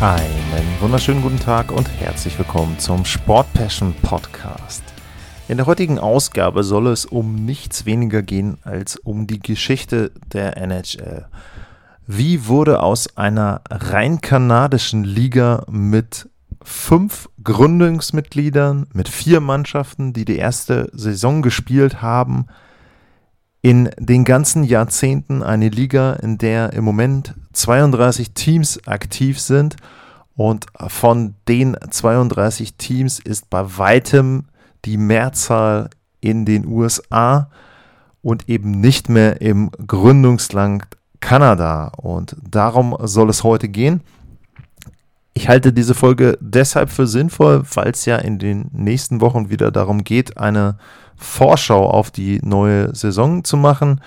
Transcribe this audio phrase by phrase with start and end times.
[0.00, 4.82] Einen wunderschönen guten Tag und herzlich willkommen zum Sport Passion Podcast.
[5.46, 10.56] In der heutigen Ausgabe soll es um nichts weniger gehen als um die Geschichte der
[10.56, 11.26] NHL.
[12.06, 16.30] Wie wurde aus einer rein kanadischen Liga mit
[16.62, 22.46] fünf Gründungsmitgliedern, mit vier Mannschaften, die die erste Saison gespielt haben,
[23.60, 29.76] in den ganzen Jahrzehnten eine Liga, in der im Moment 32 Teams aktiv sind
[30.36, 34.44] und von den 32 Teams ist bei weitem
[34.84, 37.50] die Mehrzahl in den USA
[38.22, 40.84] und eben nicht mehr im Gründungsland
[41.20, 41.92] Kanada.
[41.96, 44.00] Und darum soll es heute gehen.
[45.32, 49.70] Ich halte diese Folge deshalb für sinnvoll, weil es ja in den nächsten Wochen wieder
[49.70, 50.76] darum geht, eine
[51.16, 54.00] Vorschau auf die neue Saison zu machen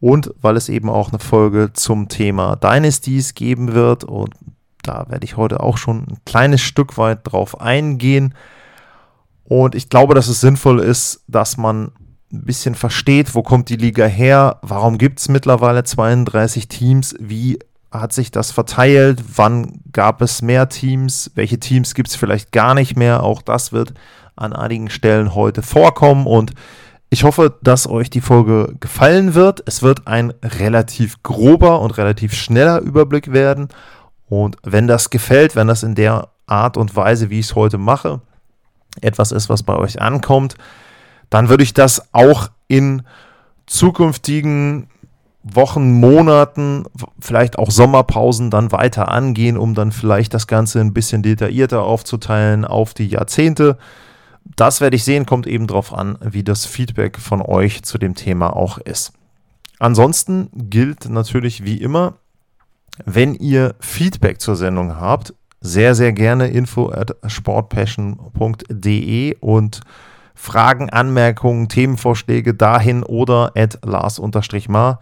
[0.00, 4.34] und weil es eben auch eine Folge zum Thema Dynasties geben wird und
[4.84, 8.34] da werde ich heute auch schon ein kleines Stück weit drauf eingehen.
[9.44, 11.92] Und ich glaube, dass es sinnvoll ist, dass man
[12.32, 17.58] ein bisschen versteht, wo kommt die Liga her, warum gibt es mittlerweile 32 Teams, wie
[17.92, 22.74] hat sich das verteilt, wann gab es mehr Teams, welche Teams gibt es vielleicht gar
[22.74, 23.94] nicht mehr, auch das wird
[24.34, 26.54] an einigen Stellen heute vorkommen und
[27.10, 29.62] ich hoffe, dass euch die Folge gefallen wird.
[29.66, 33.68] Es wird ein relativ grober und relativ schneller Überblick werden.
[34.28, 37.78] Und wenn das gefällt, wenn das in der Art und Weise, wie ich es heute
[37.78, 38.20] mache,
[39.00, 40.56] etwas ist, was bei euch ankommt,
[41.30, 43.02] dann würde ich das auch in
[43.66, 44.88] zukünftigen
[45.42, 46.84] Wochen, Monaten,
[47.18, 52.64] vielleicht auch Sommerpausen dann weiter angehen, um dann vielleicht das Ganze ein bisschen detaillierter aufzuteilen
[52.64, 53.78] auf die Jahrzehnte
[54.56, 58.14] das werde ich sehen, kommt eben darauf an, wie das Feedback von euch zu dem
[58.14, 59.12] Thema auch ist.
[59.78, 62.14] Ansonsten gilt natürlich wie immer,
[63.04, 69.80] wenn ihr Feedback zur Sendung habt, sehr, sehr gerne info at sportpassion.de und
[70.34, 75.00] Fragen, Anmerkungen, Themenvorschläge dahin oder at Lars-Mar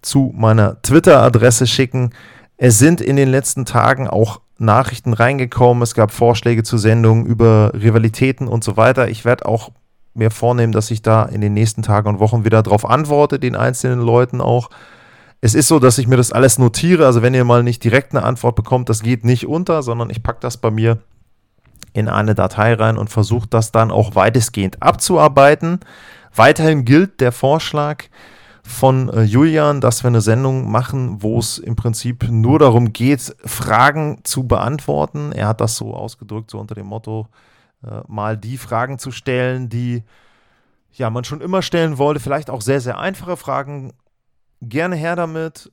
[0.00, 2.10] zu meiner Twitter-Adresse schicken.
[2.56, 5.82] Es sind in den letzten Tagen auch Nachrichten reingekommen.
[5.82, 9.08] Es gab Vorschläge zu Sendungen über Rivalitäten und so weiter.
[9.08, 9.70] Ich werde auch
[10.14, 13.56] mir vornehmen, dass ich da in den nächsten Tagen und Wochen wieder darauf antworte, den
[13.56, 14.70] einzelnen Leuten auch.
[15.40, 17.06] Es ist so, dass ich mir das alles notiere.
[17.06, 20.22] Also wenn ihr mal nicht direkt eine Antwort bekommt, das geht nicht unter, sondern ich
[20.22, 20.98] packe das bei mir
[21.92, 25.80] in eine Datei rein und versuche das dann auch weitestgehend abzuarbeiten.
[26.34, 28.04] Weiterhin gilt der Vorschlag,
[28.66, 33.34] von äh, Julian, dass wir eine Sendung machen, wo es im Prinzip nur darum geht,
[33.44, 35.32] Fragen zu beantworten.
[35.32, 37.28] Er hat das so ausgedrückt, so unter dem Motto,
[37.84, 40.02] äh, mal die Fragen zu stellen, die
[40.92, 42.20] ja man schon immer stellen wollte.
[42.20, 43.92] Vielleicht auch sehr, sehr einfache Fragen.
[44.60, 45.72] Gerne her damit.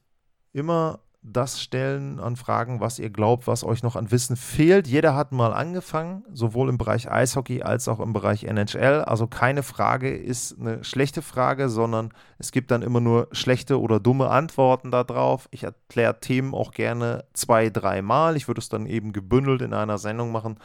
[0.51, 4.87] Immer das stellen an Fragen, was ihr glaubt, was euch noch an Wissen fehlt.
[4.87, 9.01] Jeder hat mal angefangen, sowohl im Bereich Eishockey als auch im Bereich NHL.
[9.05, 14.01] Also keine Frage ist eine schlechte Frage, sondern es gibt dann immer nur schlechte oder
[14.01, 15.47] dumme Antworten darauf.
[15.51, 18.35] Ich erkläre Themen auch gerne zwei, dreimal.
[18.35, 20.59] Ich würde es dann eben gebündelt in einer Sendung machen,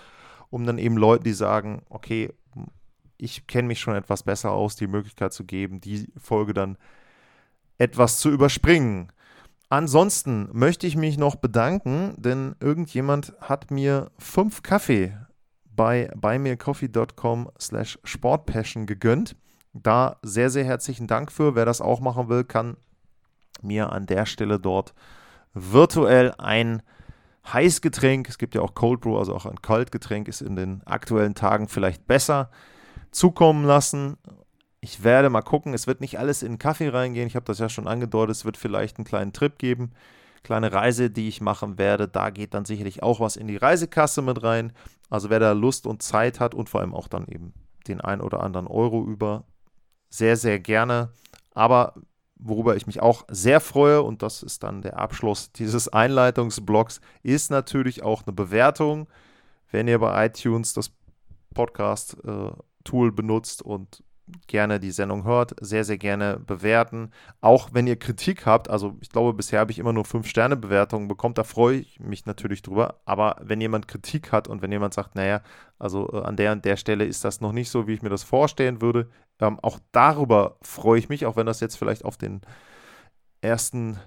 [0.51, 2.33] um dann eben Leuten, die sagen, okay,
[3.17, 6.79] ich kenne mich schon etwas besser aus, die Möglichkeit zu geben, die Folge dann
[7.79, 9.13] etwas zu überspringen.
[9.71, 15.17] Ansonsten möchte ich mich noch bedanken, denn irgendjemand hat mir fünf Kaffee
[15.65, 19.37] bei buymeacoffee.com slash sportpassion gegönnt.
[19.73, 21.55] Da sehr, sehr herzlichen Dank für.
[21.55, 22.77] Wer das auch machen will, kann
[23.63, 24.95] mir an der Stelle dort
[25.55, 26.83] virtuell ein
[27.53, 31.35] Heißgetränk, es gibt ja auch Cold Brew, also auch ein Kaltgetränk ist in den aktuellen
[31.35, 32.51] Tagen vielleicht besser,
[33.11, 34.19] zukommen lassen.
[34.81, 37.27] Ich werde mal gucken, es wird nicht alles in Kaffee reingehen.
[37.27, 39.93] Ich habe das ja schon angedeutet, es wird vielleicht einen kleinen Trip geben,
[40.45, 42.07] kleine Reise, die ich machen werde.
[42.07, 44.73] Da geht dann sicherlich auch was in die Reisekasse mit rein.
[45.11, 47.55] Also wer da Lust und Zeit hat und vor allem auch dann eben
[47.89, 49.45] den ein oder anderen Euro über,
[50.11, 51.11] sehr, sehr gerne.
[51.55, 51.95] Aber
[52.37, 57.51] worüber ich mich auch sehr freue, und das ist dann der Abschluss dieses Einleitungsblocks, ist
[57.51, 59.09] natürlich auch eine Bewertung.
[59.71, 60.93] Wenn ihr bei iTunes das
[61.55, 64.03] Podcast-Tool äh, benutzt und
[64.47, 67.11] gerne die Sendung hört, sehr, sehr gerne bewerten.
[67.41, 71.35] Auch wenn ihr Kritik habt, also ich glaube, bisher habe ich immer nur 5-Sterne-Bewertungen bekommen,
[71.35, 73.01] da freue ich mich natürlich drüber.
[73.05, 75.41] Aber wenn jemand Kritik hat und wenn jemand sagt, naja,
[75.79, 78.11] also äh, an der und der Stelle ist das noch nicht so, wie ich mir
[78.11, 79.09] das vorstellen würde,
[79.41, 82.41] ähm, auch darüber freue ich mich, auch wenn das jetzt vielleicht auf den
[83.41, 83.99] ersten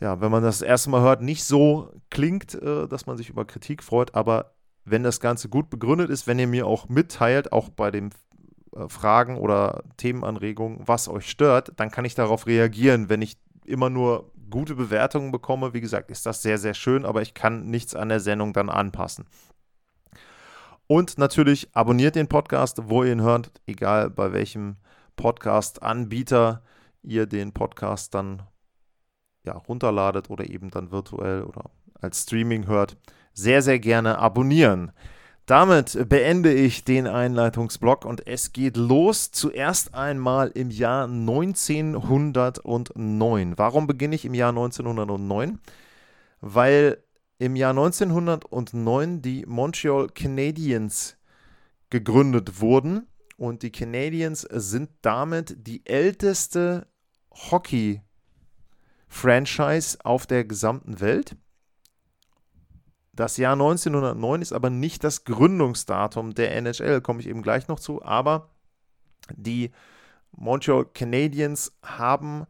[0.00, 3.30] ja, wenn man das, das erste Mal hört, nicht so klingt, äh, dass man sich
[3.30, 4.54] über Kritik freut, aber
[4.84, 8.10] wenn das Ganze gut begründet ist, wenn ihr mir auch mitteilt, auch bei dem
[8.88, 13.08] Fragen oder Themenanregungen, was euch stört, dann kann ich darauf reagieren.
[13.08, 17.22] Wenn ich immer nur gute Bewertungen bekomme, wie gesagt, ist das sehr, sehr schön, aber
[17.22, 19.26] ich kann nichts an der Sendung dann anpassen.
[20.86, 24.76] Und natürlich abonniert den Podcast, wo ihr ihn hört, egal bei welchem
[25.16, 26.62] Podcast-Anbieter
[27.02, 28.42] ihr den Podcast dann
[29.44, 31.70] ja, runterladet oder eben dann virtuell oder
[32.00, 32.96] als Streaming hört.
[33.34, 34.92] Sehr, sehr gerne abonnieren.
[35.48, 39.30] Damit beende ich den Einleitungsblock und es geht los.
[39.30, 43.56] Zuerst einmal im Jahr 1909.
[43.56, 45.58] Warum beginne ich im Jahr 1909?
[46.42, 47.02] Weil
[47.38, 51.16] im Jahr 1909 die Montreal Canadiens
[51.88, 53.06] gegründet wurden
[53.38, 56.88] und die Canadiens sind damit die älteste
[57.50, 61.36] Hockey-Franchise auf der gesamten Welt.
[63.18, 67.80] Das Jahr 1909 ist aber nicht das Gründungsdatum der NHL, komme ich eben gleich noch
[67.80, 68.50] zu, aber
[69.34, 69.72] die
[70.30, 72.46] Montreal Canadiens haben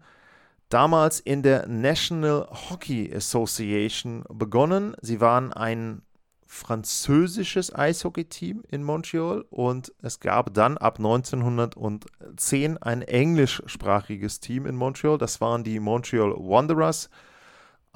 [0.69, 4.95] damals in der National Hockey Association begonnen.
[5.01, 6.03] Sie waren ein
[6.47, 15.17] französisches Eishockey-Team in Montreal und es gab dann ab 1910 ein englischsprachiges Team in Montreal.
[15.17, 17.09] Das waren die Montreal Wanderers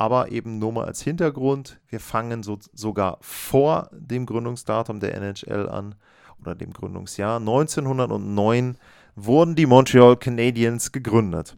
[0.03, 5.69] aber eben nur mal als Hintergrund, wir fangen so, sogar vor dem Gründungsdatum der NHL
[5.69, 5.95] an
[6.41, 7.39] oder dem Gründungsjahr.
[7.39, 8.79] 1909
[9.15, 11.57] wurden die Montreal Canadiens gegründet.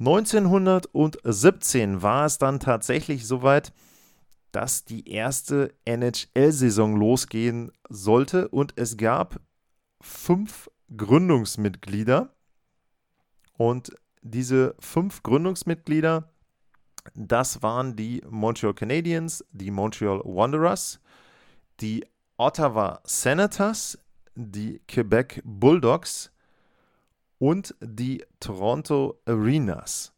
[0.00, 3.72] 1917 war es dann tatsächlich soweit,
[4.50, 9.38] dass die erste NHL-Saison losgehen sollte und es gab
[10.00, 12.34] fünf Gründungsmitglieder
[13.56, 16.33] und diese fünf Gründungsmitglieder
[17.14, 21.00] das waren die Montreal Canadiens, die Montreal Wanderers,
[21.80, 22.04] die
[22.36, 23.98] Ottawa Senators,
[24.34, 26.32] die Quebec Bulldogs
[27.38, 30.14] und die Toronto Arenas.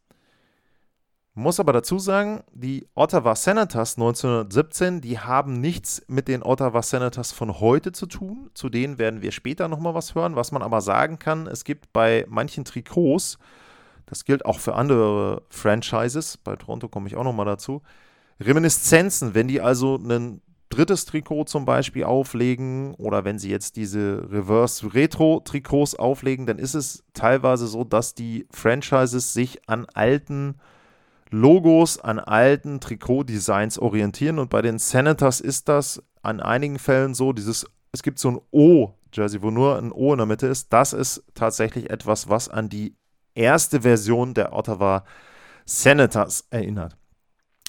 [1.33, 7.31] Muss aber dazu sagen, die Ottawa Senators 1917, die haben nichts mit den Ottawa Senators
[7.31, 8.49] von heute zu tun.
[8.55, 10.35] Zu denen werden wir später nochmal was hören.
[10.35, 13.37] Was man aber sagen kann, es gibt bei manchen Trikots
[14.07, 16.37] das gilt auch für andere Franchises.
[16.37, 17.83] Bei Toronto komme ich auch nochmal dazu.
[18.39, 24.27] Reminiszenzen, wenn die also ein drittes Trikot zum Beispiel auflegen oder wenn sie jetzt diese
[24.29, 30.55] Reverse Retro Trikots auflegen, dann ist es teilweise so, dass die Franchises sich an alten
[31.29, 37.33] Logos, an alten Trikot-Designs orientieren und bei den Senators ist das an einigen Fällen so,
[37.33, 40.93] dieses, es gibt so ein O-Jersey, wo nur ein O in der Mitte ist, das
[40.93, 42.95] ist tatsächlich etwas, was an die
[43.37, 45.05] erste Version der Ottawa
[45.65, 46.97] Senators erinnert.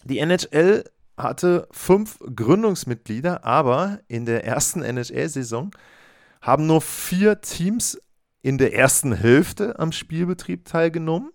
[0.05, 0.85] Die NHL
[1.17, 5.75] hatte fünf Gründungsmitglieder, aber in der ersten NHL-Saison
[6.41, 8.01] haben nur vier Teams
[8.41, 11.33] in der ersten Hälfte am Spielbetrieb teilgenommen.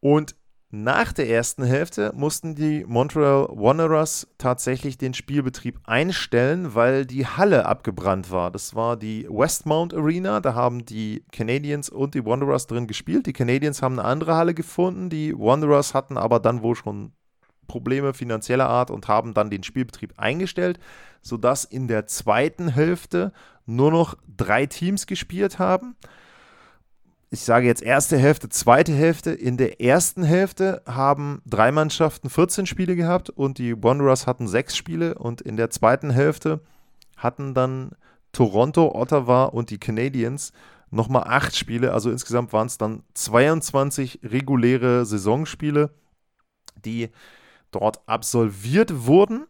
[0.00, 0.36] Und
[0.70, 7.64] nach der ersten Hälfte mussten die Montreal Wanderers tatsächlich den Spielbetrieb einstellen, weil die Halle
[7.64, 8.50] abgebrannt war.
[8.50, 13.24] Das war die Westmount Arena, da haben die Canadiens und die Wanderers drin gespielt.
[13.24, 17.12] Die Canadiens haben eine andere Halle gefunden, die Wanderers hatten aber dann wohl schon
[17.66, 20.78] Probleme finanzieller Art und haben dann den Spielbetrieb eingestellt,
[21.22, 23.32] sodass in der zweiten Hälfte
[23.64, 25.96] nur noch drei Teams gespielt haben
[27.30, 29.32] ich sage jetzt erste Hälfte, zweite Hälfte.
[29.32, 34.76] In der ersten Hälfte haben drei Mannschaften 14 Spiele gehabt und die Wanderers hatten sechs
[34.76, 35.14] Spiele.
[35.14, 36.60] Und in der zweiten Hälfte
[37.18, 37.90] hatten dann
[38.32, 40.52] Toronto, Ottawa und die Canadiens
[40.90, 41.92] nochmal acht Spiele.
[41.92, 45.90] Also insgesamt waren es dann 22 reguläre Saisonspiele,
[46.82, 47.10] die
[47.72, 49.46] dort absolviert wurden.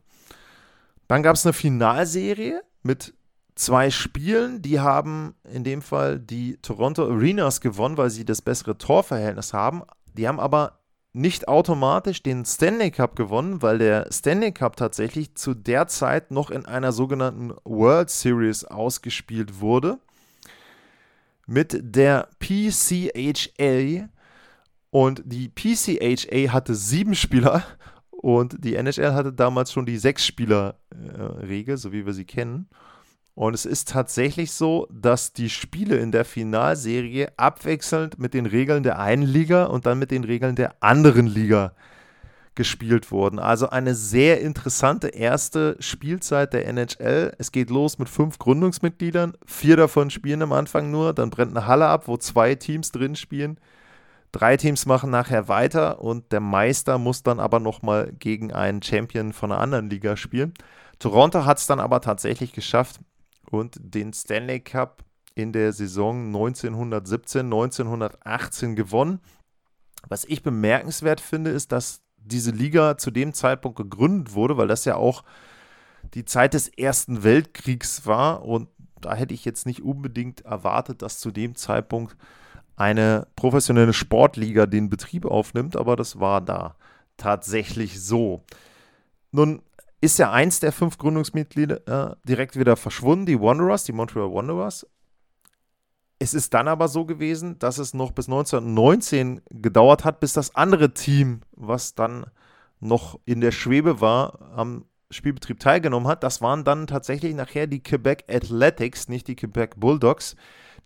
[1.06, 3.14] Dann gab es eine Finalserie mit
[3.58, 4.62] zwei Spielen.
[4.62, 9.82] Die haben in dem Fall die Toronto Arenas gewonnen, weil sie das bessere Torverhältnis haben.
[10.14, 10.78] Die haben aber
[11.12, 16.50] nicht automatisch den Stanley Cup gewonnen, weil der Stanley Cup tatsächlich zu der Zeit noch
[16.50, 19.98] in einer sogenannten World Series ausgespielt wurde.
[21.46, 24.08] Mit der PCHA.
[24.90, 27.62] Und die PCHA hatte sieben Spieler
[28.10, 32.68] und die NHL hatte damals schon die Sechs-Spieler-Regel, so wie wir sie kennen.
[33.38, 38.82] Und es ist tatsächlich so, dass die Spiele in der Finalserie abwechselnd mit den Regeln
[38.82, 41.70] der einen Liga und dann mit den Regeln der anderen Liga
[42.56, 43.38] gespielt wurden.
[43.38, 47.32] Also eine sehr interessante erste Spielzeit der NHL.
[47.38, 49.34] Es geht los mit fünf Gründungsmitgliedern.
[49.46, 51.12] Vier davon spielen am Anfang nur.
[51.12, 53.60] Dann brennt eine Halle ab, wo zwei Teams drin spielen.
[54.32, 59.32] Drei Teams machen nachher weiter und der Meister muss dann aber nochmal gegen einen Champion
[59.32, 60.54] von einer anderen Liga spielen.
[60.98, 62.98] Toronto hat es dann aber tatsächlich geschafft,
[63.50, 69.20] und den Stanley Cup in der Saison 1917, 1918 gewonnen.
[70.08, 74.84] Was ich bemerkenswert finde, ist, dass diese Liga zu dem Zeitpunkt gegründet wurde, weil das
[74.84, 75.24] ja auch
[76.14, 78.68] die Zeit des Ersten Weltkriegs war und
[79.00, 82.16] da hätte ich jetzt nicht unbedingt erwartet, dass zu dem Zeitpunkt
[82.76, 86.76] eine professionelle Sportliga den Betrieb aufnimmt, aber das war da
[87.16, 88.44] tatsächlich so.
[89.30, 89.62] Nun
[90.00, 94.86] ist ja eins der fünf Gründungsmitglieder äh, direkt wieder verschwunden, die Wanderers, die Montreal Wanderers.
[96.20, 100.54] Es ist dann aber so gewesen, dass es noch bis 1919 gedauert hat, bis das
[100.54, 102.26] andere Team, was dann
[102.80, 106.22] noch in der Schwebe war, am Spielbetrieb teilgenommen hat.
[106.22, 110.36] Das waren dann tatsächlich nachher die Quebec Athletics, nicht die Quebec Bulldogs.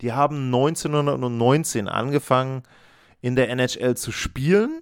[0.01, 2.63] Die haben 1919 angefangen,
[3.21, 4.81] in der NHL zu spielen.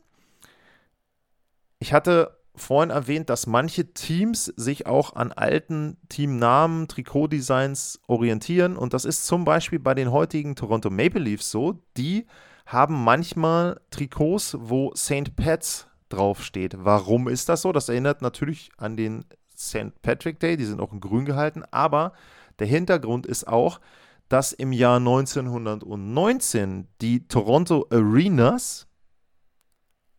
[1.79, 8.75] Ich hatte vorhin erwähnt, dass manche Teams sich auch an alten Teamnamen, Trikotdesigns orientieren.
[8.77, 11.81] Und das ist zum Beispiel bei den heutigen Toronto Maple Leafs so.
[11.97, 12.27] Die
[12.65, 15.35] haben manchmal Trikots, wo St.
[15.35, 16.75] Pat's draufsteht.
[16.77, 17.71] Warum ist das so?
[17.71, 19.25] Das erinnert natürlich an den
[19.57, 20.01] St.
[20.01, 22.13] Patrick Day, die sind auch in grün gehalten, aber
[22.59, 23.79] der Hintergrund ist auch,
[24.27, 28.87] dass im Jahr 1919 die Toronto Arenas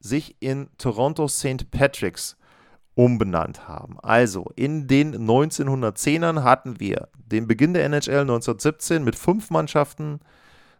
[0.02, 1.70] sich in Toronto St.
[1.70, 2.36] Patrick's
[2.94, 3.98] umbenannt haben.
[4.00, 10.20] Also in den 1910ern hatten wir den Beginn der NHL 1917 mit fünf Mannschaften.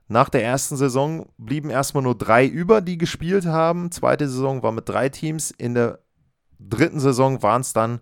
[0.09, 3.91] Nach der ersten Saison blieben erstmal nur drei über, die gespielt haben.
[3.91, 5.51] Zweite Saison war mit drei Teams.
[5.53, 6.01] In der
[6.59, 8.01] dritten Saison waren es dann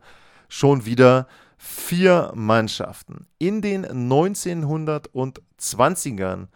[0.49, 3.29] schon wieder vier Mannschaften.
[3.39, 6.49] In den 1920ern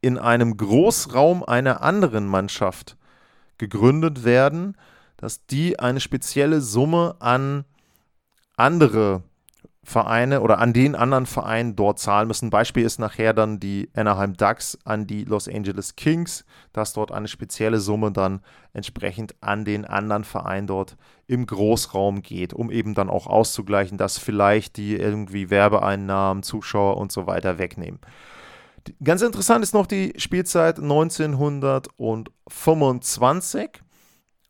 [0.00, 2.96] in einem Großraum einer anderen Mannschaft
[3.58, 4.76] gegründet werden,
[5.16, 7.64] dass die eine spezielle Summe an
[8.56, 9.22] andere
[9.84, 12.50] Vereine oder an den anderen Vereinen dort zahlen müssen.
[12.50, 17.28] Beispiel ist nachher dann die Anaheim Ducks an die Los Angeles Kings, dass dort eine
[17.28, 18.40] spezielle Summe dann
[18.72, 24.18] entsprechend an den anderen Verein dort im Großraum geht, um eben dann auch auszugleichen, dass
[24.18, 28.00] vielleicht die irgendwie Werbeeinnahmen, Zuschauer und so weiter wegnehmen.
[29.02, 33.70] Ganz interessant ist noch die Spielzeit 1925.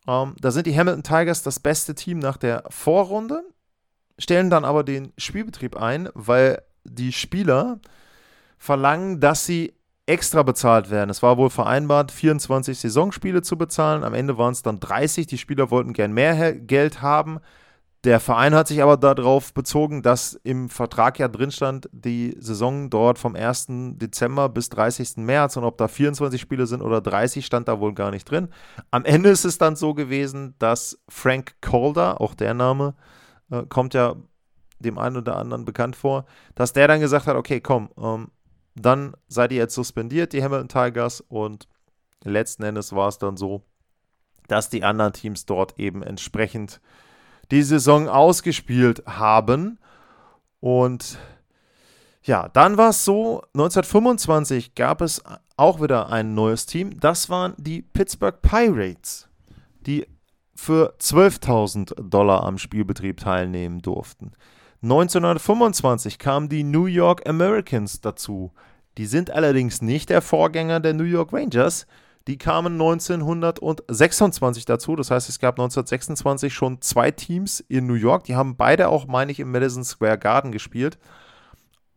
[0.07, 3.43] Ähm, da sind die Hamilton Tigers das beste Team nach der Vorrunde,
[4.18, 7.80] stellen dann aber den Spielbetrieb ein, weil die Spieler
[8.59, 9.75] verlangen, dass sie
[10.06, 11.11] extra bezahlt werden.
[11.11, 14.04] Es war wohl vereinbart, 24 Saisonspiele zu bezahlen.
[14.04, 15.26] Am Ende waren es dann 30.
[15.26, 17.40] Die Spieler wollten gern mehr Geld haben.
[18.04, 22.90] Der Verein hat sich aber darauf bezogen, dass im Vertrag ja drin stand, die Saison
[22.90, 23.66] dort vom 1.
[23.97, 25.16] Dezember bis 30.
[25.18, 28.49] März und ob da 24 Spiele sind oder 30, stand da wohl gar nicht drin.
[28.90, 32.94] Am Ende ist es dann so gewesen, dass Frank Calder, auch der Name
[33.51, 34.17] äh, kommt ja
[34.79, 38.29] dem einen oder anderen bekannt vor, dass der dann gesagt hat, okay, komm, ähm,
[38.75, 41.69] dann seid ihr jetzt suspendiert, die Hamilton Tigers, und
[42.25, 43.63] letzten Endes war es dann so,
[44.49, 46.81] dass die anderen Teams dort eben entsprechend
[47.51, 49.79] die Saison ausgespielt haben.
[50.61, 51.19] Und
[52.23, 55.23] ja, dann war es so, 1925 gab es
[55.57, 56.99] auch wieder ein neues Team.
[56.99, 59.29] Das waren die Pittsburgh Pirates,
[59.87, 60.07] die
[60.54, 64.32] für 12.000 Dollar am Spielbetrieb teilnehmen durften.
[64.82, 68.52] 1925 kamen die New York Americans dazu.
[68.99, 71.87] Die sind allerdings nicht der Vorgänger der New York Rangers,
[72.26, 74.96] die kamen 1926 dazu.
[74.96, 78.25] Das heißt, es gab 1926 schon zwei Teams in New York.
[78.25, 80.99] Die haben beide auch, meine ich, im Madison Square Garden gespielt.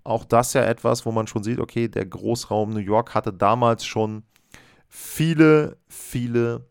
[0.04, 3.86] Auch das ja etwas, wo man schon sieht, okay, der Großraum New York hatte damals
[3.86, 4.24] schon
[4.90, 6.66] viele, viele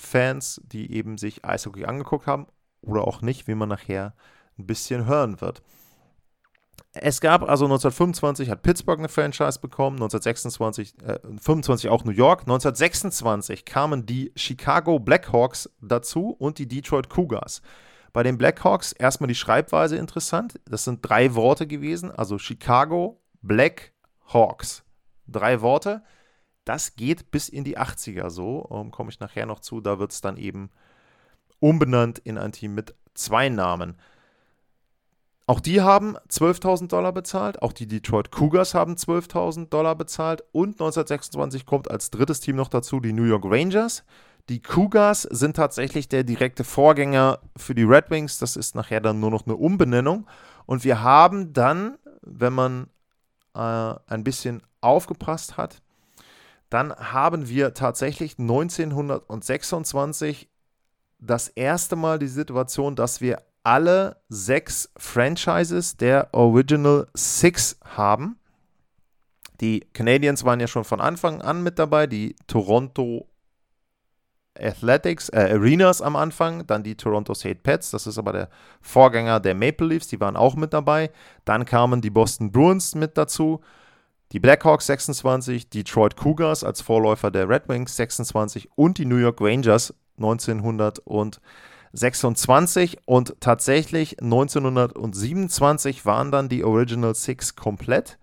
[0.00, 2.46] Fans, die eben sich Eishockey angeguckt haben
[2.82, 4.14] oder auch nicht, wie man nachher
[4.58, 5.62] ein bisschen hören wird.
[6.92, 12.40] Es gab also 1925 hat Pittsburgh eine Franchise bekommen, 1926, äh, 25 auch New York.
[12.42, 17.62] 1926 kamen die Chicago Blackhawks dazu und die Detroit Cougars.
[18.12, 20.58] Bei den Blackhawks erstmal die Schreibweise interessant.
[20.68, 24.82] Das sind drei Worte gewesen, also Chicago Blackhawks.
[25.28, 26.02] Drei Worte.
[26.64, 28.68] Das geht bis in die 80er so.
[28.70, 29.80] Ähm, Komme ich nachher noch zu.
[29.80, 30.70] Da wird es dann eben
[31.58, 33.96] umbenannt in ein Team mit zwei Namen.
[35.46, 40.74] Auch die haben 12.000 Dollar bezahlt, auch die Detroit Cougars haben 12.000 Dollar bezahlt und
[40.74, 44.04] 1926 kommt als drittes Team noch dazu die New York Rangers.
[44.48, 48.38] Die Cougars sind tatsächlich der direkte Vorgänger für die Red Wings.
[48.38, 50.28] Das ist nachher dann nur noch eine Umbenennung.
[50.66, 52.86] Und wir haben dann, wenn man
[53.54, 55.82] äh, ein bisschen aufgepasst hat,
[56.70, 60.48] dann haben wir tatsächlich 1926
[61.18, 68.38] das erste Mal die Situation, dass wir alle sechs Franchises der Original Six haben.
[69.60, 73.26] Die Canadiens waren ja schon von Anfang an mit dabei, die Toronto
[74.58, 77.62] Athletics, äh, Arenas am Anfang, dann die Toronto St.
[77.62, 78.48] Pets, das ist aber der
[78.80, 81.10] Vorgänger der Maple Leafs, die waren auch mit dabei.
[81.44, 83.60] Dann kamen die Boston Bruins mit dazu,
[84.32, 89.40] die Blackhawks 26, Detroit Cougars als Vorläufer der Red Wings 26 und die New York
[89.40, 91.40] Rangers 1900 und
[91.92, 98.18] 26 und tatsächlich 1927 waren dann die Original Six komplett.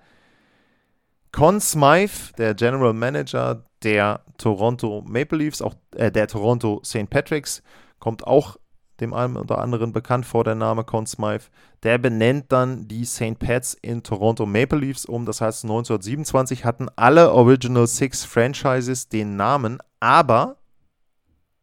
[1.34, 7.10] Con Smythe, der General Manager der Toronto Maple Leafs, auch äh, der Toronto St.
[7.10, 7.62] Patrick's,
[8.00, 8.58] kommt auch
[9.00, 11.46] dem einen oder anderen bekannt vor der Name Con Smythe.
[11.84, 13.40] Der benennt dann die St.
[13.40, 15.26] Pats in Toronto Maple Leafs um.
[15.26, 20.58] Das heißt, 1927 hatten alle Original Six Franchises den Namen, aber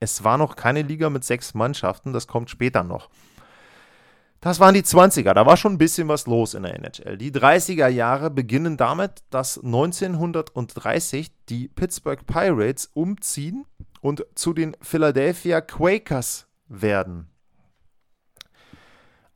[0.00, 3.08] es war noch keine Liga mit sechs Mannschaften, das kommt später noch.
[4.40, 7.16] Das waren die 20er, da war schon ein bisschen was los in der NHL.
[7.16, 13.64] Die 30er Jahre beginnen damit, dass 1930 die Pittsburgh Pirates umziehen
[14.02, 17.29] und zu den Philadelphia Quakers werden.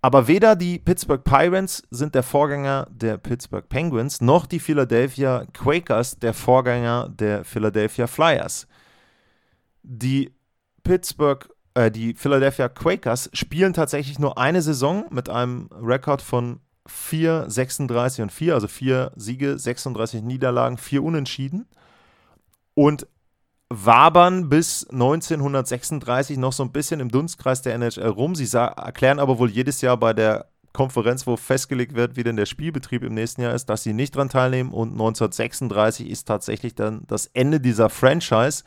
[0.01, 6.19] Aber weder die Pittsburgh Pirates sind der Vorgänger der Pittsburgh Penguins, noch die Philadelphia Quakers
[6.19, 8.69] der Vorgänger der Philadelphia Flyers.
[9.83, 10.33] Die
[10.85, 17.51] Pittsburgh, äh, die Philadelphia Quakers spielen tatsächlich nur eine Saison mit einem Rekord von 4,
[17.51, 21.67] 36 und 4, also 4 Siege, 36 Niederlagen, 4 Unentschieden
[22.75, 23.09] und
[23.71, 28.35] wabern bis 1936 noch so ein bisschen im Dunstkreis der NHL rum.
[28.35, 32.47] Sie erklären aber wohl jedes Jahr bei der Konferenz, wo festgelegt wird, wie denn der
[32.47, 34.71] Spielbetrieb im nächsten Jahr ist, dass sie nicht dran teilnehmen.
[34.71, 38.65] Und 1936 ist tatsächlich dann das Ende dieser Franchise.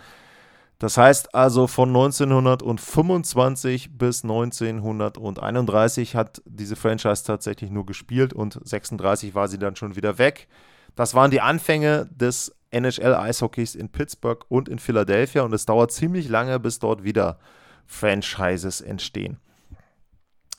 [0.77, 9.35] Das heißt also von 1925 bis 1931 hat diese Franchise tatsächlich nur gespielt und 36
[9.35, 10.47] war sie dann schon wieder weg.
[10.95, 16.29] Das waren die Anfänge des NHL-Eishockeys in Pittsburgh und in Philadelphia und es dauert ziemlich
[16.29, 17.39] lange, bis dort wieder
[17.85, 19.37] Franchises entstehen.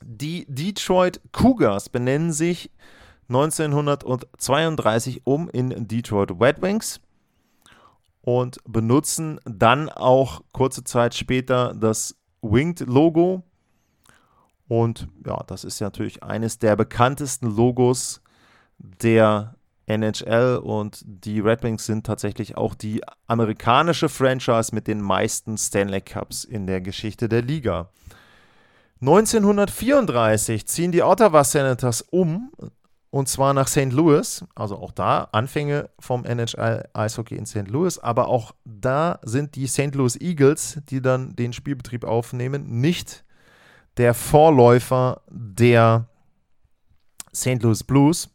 [0.05, 2.71] Die Detroit Cougars benennen sich
[3.29, 7.01] 1932 um in Detroit Red Wings
[8.21, 13.43] und benutzen dann auch kurze Zeit später das Winged-Logo.
[14.69, 18.21] Und ja, das ist natürlich eines der bekanntesten Logos
[18.79, 19.55] der
[19.93, 26.01] NHL und die Red Wings sind tatsächlich auch die amerikanische Franchise mit den meisten Stanley
[26.01, 27.91] Cups in der Geschichte der Liga.
[29.01, 32.53] 1934 ziehen die Ottawa Senators um
[33.11, 33.93] und zwar nach St.
[33.93, 37.69] Louis, also auch da Anfänge vom NHL Eishockey in St.
[37.69, 39.95] Louis, aber auch da sind die St.
[39.95, 43.25] Louis Eagles, die dann den Spielbetrieb aufnehmen, nicht
[43.99, 46.09] der Vorläufer der
[47.35, 47.63] St.
[47.63, 48.31] Louis Blues,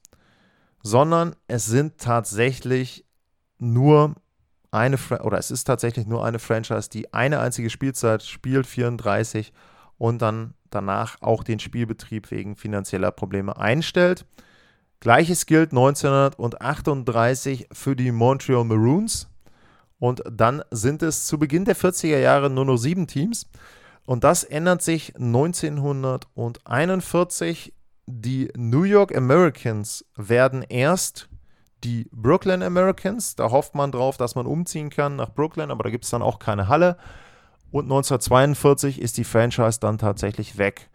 [0.87, 3.03] sondern es sind tatsächlich
[3.59, 4.15] nur
[4.71, 9.51] eine oder es ist tatsächlich nur eine Franchise, die eine einzige Spielzeit spielt, 34
[9.97, 14.25] und dann danach auch den Spielbetrieb wegen finanzieller Probleme einstellt.
[15.01, 19.27] Gleiches gilt 1938 für die Montreal Maroons.
[19.99, 23.49] Und dann sind es zu Beginn der 40er Jahre nur noch sieben Teams.
[24.05, 27.73] Und das ändert sich 1941.
[28.09, 31.27] Die New York Americans werden erst
[31.83, 33.35] die Brooklyn Americans.
[33.35, 36.21] Da hofft man drauf, dass man umziehen kann nach Brooklyn, aber da gibt es dann
[36.21, 36.95] auch keine Halle.
[37.69, 40.89] Und 1942 ist die Franchise dann tatsächlich weg.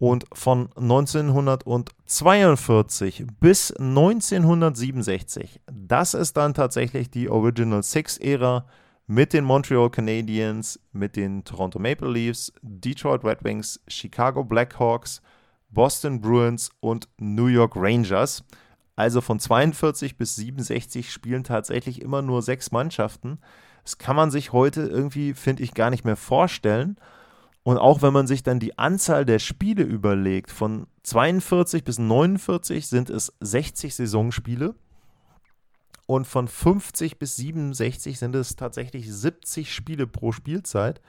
[0.00, 8.66] Und von 1942 bis 1967, das ist dann tatsächlich die Original Six-Ära
[9.06, 15.20] mit den Montreal Canadiens, mit den Toronto Maple Leafs, Detroit Red Wings, Chicago Blackhawks,
[15.70, 18.44] Boston Bruins und New York Rangers.
[18.96, 23.38] Also von 42 bis 67 spielen tatsächlich immer nur sechs Mannschaften.
[23.82, 26.96] Das kann man sich heute irgendwie, finde ich, gar nicht mehr vorstellen.
[27.62, 32.86] Und auch wenn man sich dann die Anzahl der Spiele überlegt, von 42 bis 49
[32.86, 34.74] sind es 60 Saisonspiele.
[36.06, 41.00] Und von 50 bis 67 sind es tatsächlich 70 Spiele pro Spielzeit.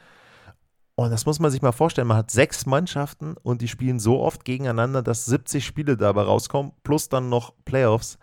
[0.96, 2.08] Und das muss man sich mal vorstellen.
[2.08, 6.74] Man hat sechs Mannschaften und die spielen so oft gegeneinander, dass 70 Spiele dabei rauskommen,
[6.84, 8.20] plus dann noch Playoffs.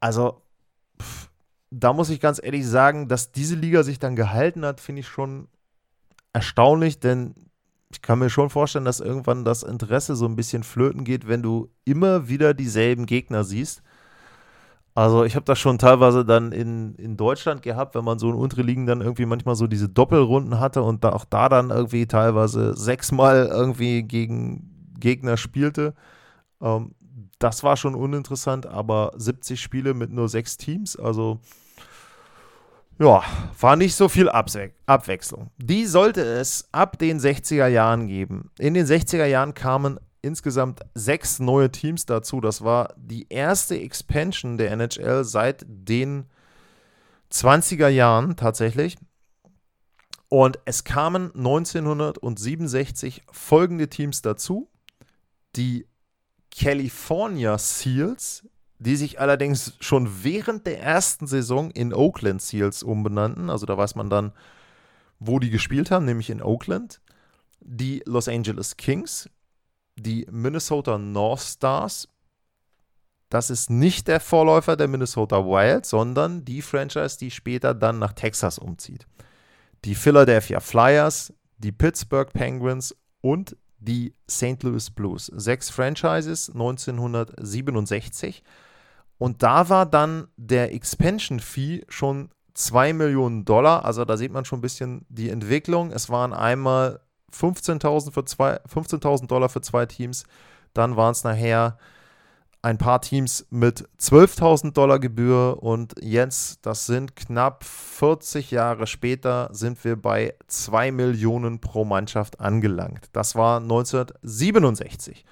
[0.00, 0.42] Also,
[1.00, 1.30] pff,
[1.70, 5.08] da muss ich ganz ehrlich sagen, dass diese Liga sich dann gehalten hat, finde ich
[5.08, 5.48] schon
[6.32, 7.34] erstaunlich, denn
[7.90, 11.42] ich kann mir schon vorstellen, dass irgendwann das Interesse so ein bisschen flöten geht, wenn
[11.42, 13.82] du immer wieder dieselben Gegner siehst.
[14.94, 18.34] Also ich habe das schon teilweise dann in, in Deutschland gehabt, wenn man so in
[18.34, 22.06] unteren Ligen dann irgendwie manchmal so diese Doppelrunden hatte und da auch da dann irgendwie
[22.06, 25.94] teilweise sechsmal irgendwie gegen Gegner spielte.
[26.60, 26.94] Ähm,
[27.38, 31.40] das war schon uninteressant, aber 70 Spiele mit nur sechs Teams, also
[32.98, 33.22] ja,
[33.58, 35.50] war nicht so viel Abwe Abwechslung.
[35.56, 38.50] Die sollte es ab den 60er Jahren geben.
[38.58, 42.40] In den 60er Jahren kamen insgesamt sechs neue Teams dazu.
[42.40, 46.26] Das war die erste Expansion der NHL seit den
[47.30, 48.96] 20er Jahren tatsächlich.
[50.28, 54.70] Und es kamen 1967 folgende Teams dazu.
[55.56, 55.86] Die
[56.50, 63.50] California Seals, die sich allerdings schon während der ersten Saison in Oakland Seals umbenannten.
[63.50, 64.32] Also da weiß man dann,
[65.18, 67.00] wo die gespielt haben, nämlich in Oakland.
[67.60, 69.28] Die Los Angeles Kings,
[69.96, 72.08] die Minnesota North Stars.
[73.28, 78.12] Das ist nicht der Vorläufer der Minnesota Wild, sondern die Franchise, die später dann nach
[78.12, 79.06] Texas umzieht.
[79.84, 84.62] Die Philadelphia Flyers, die Pittsburgh Penguins und die St.
[84.62, 85.26] Louis Blues.
[85.34, 88.42] Sechs Franchises 1967.
[89.18, 93.84] Und da war dann der Expansion Fee schon 2 Millionen Dollar.
[93.84, 95.90] Also da sieht man schon ein bisschen die Entwicklung.
[95.90, 97.00] Es waren einmal
[97.34, 100.24] 15.000 15 Dollar für zwei Teams.
[100.74, 101.78] Dann waren es nachher
[102.62, 109.48] ein paar Teams mit 12.000 Dollar Gebühr und jetzt, das sind knapp 40 Jahre später,
[109.52, 113.08] sind wir bei 2 Millionen pro Mannschaft angelangt.
[113.12, 115.24] Das war 1967.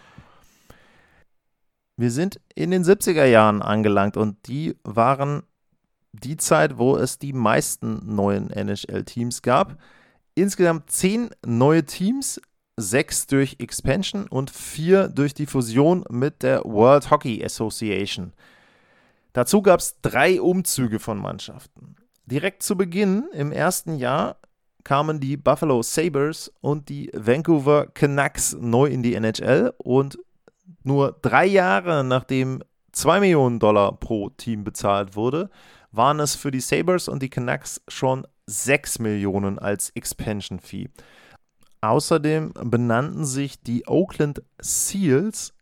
[1.97, 5.45] Wir sind in den 70er Jahren angelangt und die waren
[6.13, 9.77] die Zeit, wo es die meisten neuen NHL-Teams gab.
[10.35, 12.41] Insgesamt zehn neue Teams,
[12.77, 18.33] sechs durch Expansion und vier durch die Fusion mit der World Hockey Association.
[19.33, 21.97] Dazu gab es drei Umzüge von Mannschaften.
[22.27, 24.37] Direkt zu Beginn im ersten Jahr
[24.85, 30.19] kamen die Buffalo Sabres und die Vancouver Canucks neu in die NHL und
[30.83, 32.63] nur drei Jahre nachdem
[32.93, 35.51] 2 Millionen Dollar pro Team bezahlt wurde,
[35.93, 40.89] waren es für die Sabres und die Canucks schon 6 Millionen als Expansion Fee.
[41.81, 45.55] Außerdem benannten sich die Oakland Seals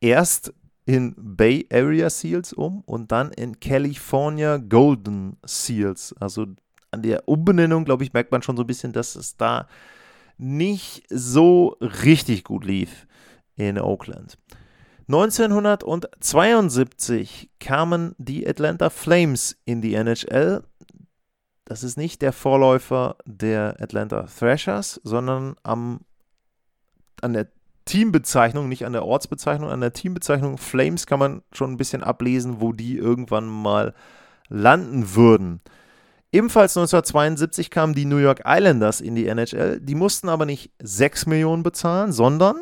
[0.00, 0.52] erst
[0.84, 6.14] in Bay Area Seals um und dann in California Golden Seals.
[6.20, 6.46] Also
[6.92, 9.66] an der Umbenennung, glaube ich, merkt man schon so ein bisschen, dass es da
[10.38, 13.08] nicht so richtig gut lief
[13.56, 14.38] in Oakland.
[15.08, 20.62] 1972 kamen die Atlanta Flames in die NHL.
[21.66, 26.00] Das ist nicht der Vorläufer der Atlanta Thrashers, sondern am,
[27.20, 27.48] an der
[27.86, 32.60] Teambezeichnung, nicht an der Ortsbezeichnung, an der Teambezeichnung Flames kann man schon ein bisschen ablesen,
[32.60, 33.94] wo die irgendwann mal
[34.48, 35.60] landen würden.
[36.32, 39.80] Ebenfalls 1972 kamen die New York Islanders in die NHL.
[39.80, 42.60] Die mussten aber nicht 6 Millionen bezahlen, sondern,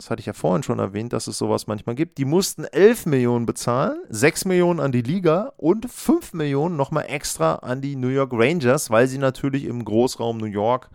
[0.00, 3.06] das hatte ich ja vorhin schon erwähnt, dass es sowas manchmal gibt, die mussten 11
[3.06, 8.08] Millionen bezahlen, 6 Millionen an die Liga und 5 Millionen nochmal extra an die New
[8.08, 10.90] York Rangers, weil sie natürlich im Großraum New York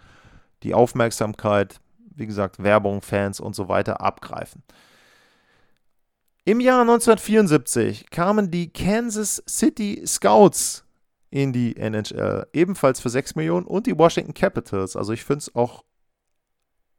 [0.64, 1.80] die Aufmerksamkeit
[2.16, 4.64] wie gesagt, Werbung, Fans und so weiter abgreifen.
[6.46, 10.86] Im Jahr 1974 kamen die Kansas City Scouts
[11.32, 14.96] in die NHL, ebenfalls für 6 Millionen, und die Washington Capitals.
[14.96, 15.84] Also ich finde es auch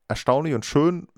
[0.09, 1.09] erstaunlich und schön,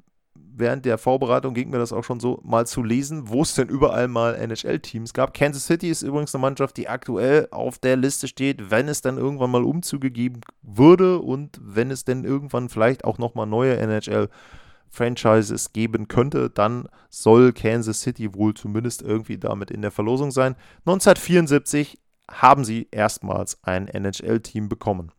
[0.58, 3.68] während der Vorbereitung ging mir das auch schon so, mal zu lesen, wo es denn
[3.68, 5.34] überall mal NHL-Teams gab.
[5.34, 9.18] Kansas City ist übrigens eine Mannschaft, die aktuell auf der Liste steht, wenn es dann
[9.18, 15.72] irgendwann mal Umzüge geben würde und wenn es denn irgendwann vielleicht auch nochmal neue NHL-Franchises
[15.72, 20.56] geben könnte, dann soll Kansas City wohl zumindest irgendwie damit in der Verlosung sein.
[20.86, 21.98] 1974
[22.30, 25.12] haben sie erstmals ein NHL-Team bekommen.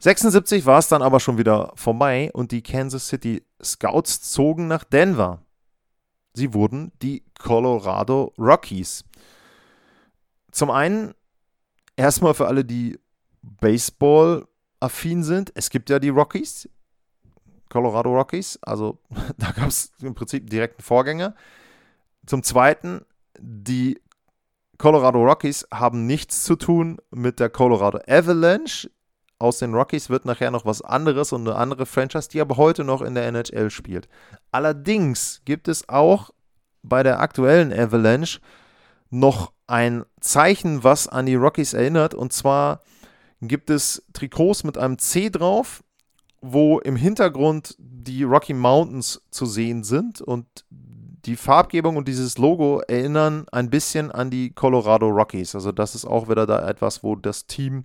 [0.00, 4.84] 76 war es dann aber schon wieder vorbei und die Kansas City Scouts zogen nach
[4.84, 5.42] Denver.
[6.34, 9.04] Sie wurden die Colorado Rockies.
[10.52, 11.14] Zum einen
[11.96, 12.98] erstmal für alle, die
[13.42, 15.52] Baseball-affin sind.
[15.54, 16.68] Es gibt ja die Rockies,
[17.68, 18.58] Colorado Rockies.
[18.62, 18.98] Also
[19.38, 21.34] da gab es im Prinzip direkt einen Vorgänger.
[22.26, 23.04] Zum Zweiten,
[23.38, 24.00] die
[24.78, 28.90] Colorado Rockies haben nichts zu tun mit der Colorado Avalanche
[29.40, 32.84] aus den Rockies wird nachher noch was anderes und eine andere Franchise, die aber heute
[32.84, 34.08] noch in der NHL spielt.
[34.52, 36.30] Allerdings gibt es auch
[36.82, 38.40] bei der aktuellen Avalanche
[39.10, 42.14] noch ein Zeichen, was an die Rockies erinnert.
[42.14, 42.80] Und zwar
[43.40, 45.82] gibt es Trikots mit einem C drauf,
[46.40, 50.20] wo im Hintergrund die Rocky Mountains zu sehen sind.
[50.20, 50.46] Und
[51.24, 55.54] die Farbgebung und dieses Logo erinnern ein bisschen an die Colorado Rockies.
[55.54, 57.84] Also das ist auch wieder da etwas, wo das Team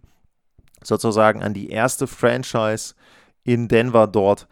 [0.83, 2.95] sozusagen an die erste Franchise
[3.43, 4.47] in Denver dort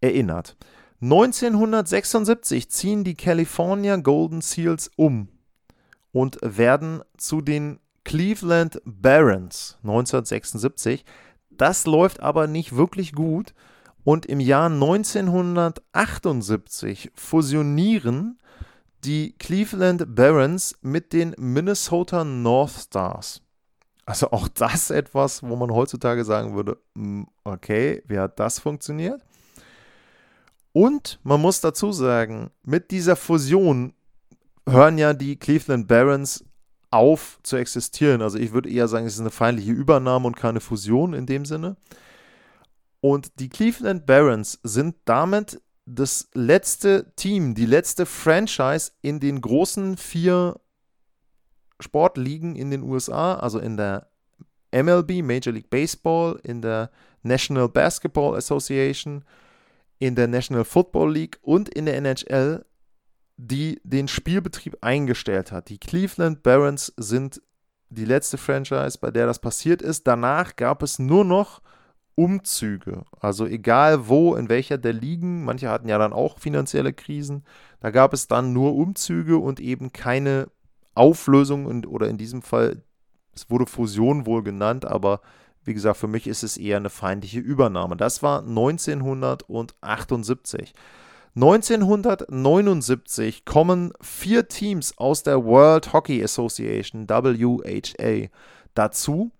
[0.00, 0.56] erinnert.
[1.00, 5.28] 1976 ziehen die California Golden Seals um
[6.12, 11.04] und werden zu den Cleveland Barons 1976.
[11.50, 13.54] Das läuft aber nicht wirklich gut
[14.02, 18.38] und im Jahr 1978 fusionieren
[19.04, 23.42] die Cleveland Barons mit den Minnesota North Stars.
[24.08, 29.20] Also auch das etwas, wo man heutzutage sagen würde, hm, okay, wie hat das funktioniert?
[30.72, 33.92] Und man muss dazu sagen, mit dieser Fusion
[34.66, 36.42] hören ja die Cleveland Barons
[36.90, 38.22] auf zu existieren.
[38.22, 41.44] Also ich würde eher sagen, es ist eine feindliche Übernahme und keine Fusion in dem
[41.44, 41.76] Sinne.
[43.00, 49.98] Und die Cleveland Barons sind damit das letzte Team, die letzte Franchise in den großen
[49.98, 50.58] vier
[51.80, 54.08] Sportligen in den USA, also in der
[54.72, 56.90] MLB, Major League Baseball, in der
[57.22, 59.24] National Basketball Association,
[59.98, 62.64] in der National Football League und in der NHL,
[63.36, 65.68] die den Spielbetrieb eingestellt hat.
[65.68, 67.40] Die Cleveland Barons sind
[67.90, 70.06] die letzte Franchise, bei der das passiert ist.
[70.06, 71.62] Danach gab es nur noch
[72.14, 73.04] Umzüge.
[73.20, 77.44] Also egal wo, in welcher der Ligen, manche hatten ja dann auch finanzielle Krisen,
[77.80, 80.48] da gab es dann nur Umzüge und eben keine
[80.98, 82.82] Auflösung und, oder in diesem Fall,
[83.34, 85.20] es wurde Fusion wohl genannt, aber
[85.64, 87.96] wie gesagt, für mich ist es eher eine feindliche Übernahme.
[87.96, 90.72] Das war 1978.
[91.34, 98.28] 1979 kommen vier Teams aus der World Hockey Association, WHA,
[98.74, 99.30] dazu.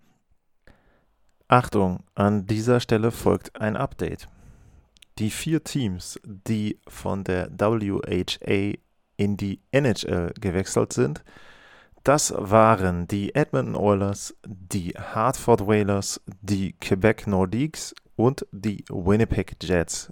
[1.47, 4.27] Achtung, an dieser Stelle folgt ein Update.
[5.17, 8.77] Die vier Teams, die von der WHA
[9.17, 11.23] in die NHL gewechselt sind,
[12.03, 20.11] das waren die Edmonton Oilers, die Hartford Whalers, die Quebec Nordiques und die Winnipeg Jets.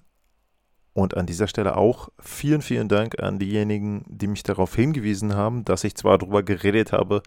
[0.93, 5.63] Und an dieser Stelle auch vielen, vielen Dank an diejenigen, die mich darauf hingewiesen haben,
[5.63, 7.21] dass ich zwar darüber geredet habe,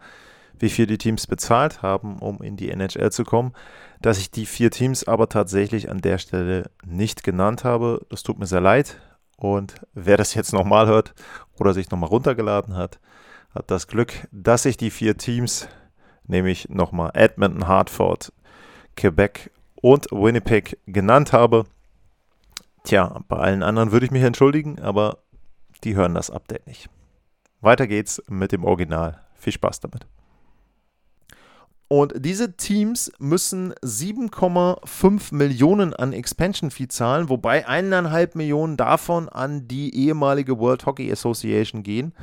[0.59, 3.53] wie viel die Teams bezahlt haben, um in die NHL zu kommen,
[4.01, 8.05] dass ich die vier Teams aber tatsächlich an der Stelle nicht genannt habe.
[8.09, 8.99] Das tut mir sehr leid.
[9.37, 11.13] Und wer das jetzt nochmal hört
[11.57, 12.99] oder sich nochmal runtergeladen hat,
[13.53, 15.67] hat das Glück, dass sich die vier Teams,
[16.25, 18.31] nämlich nochmal Edmonton, Hartford,
[18.95, 21.65] Quebec und Winnipeg genannt habe.
[22.83, 25.19] Tja, bei allen anderen würde ich mich entschuldigen, aber
[25.83, 26.89] die hören das Update nicht.
[27.59, 29.21] Weiter geht's mit dem Original.
[29.35, 30.05] Viel Spaß damit.
[31.87, 39.67] Und diese Teams müssen 7,5 Millionen an Expansion Fee zahlen, wobei 1,5 Millionen davon an
[39.67, 42.13] die ehemalige World Hockey Association gehen.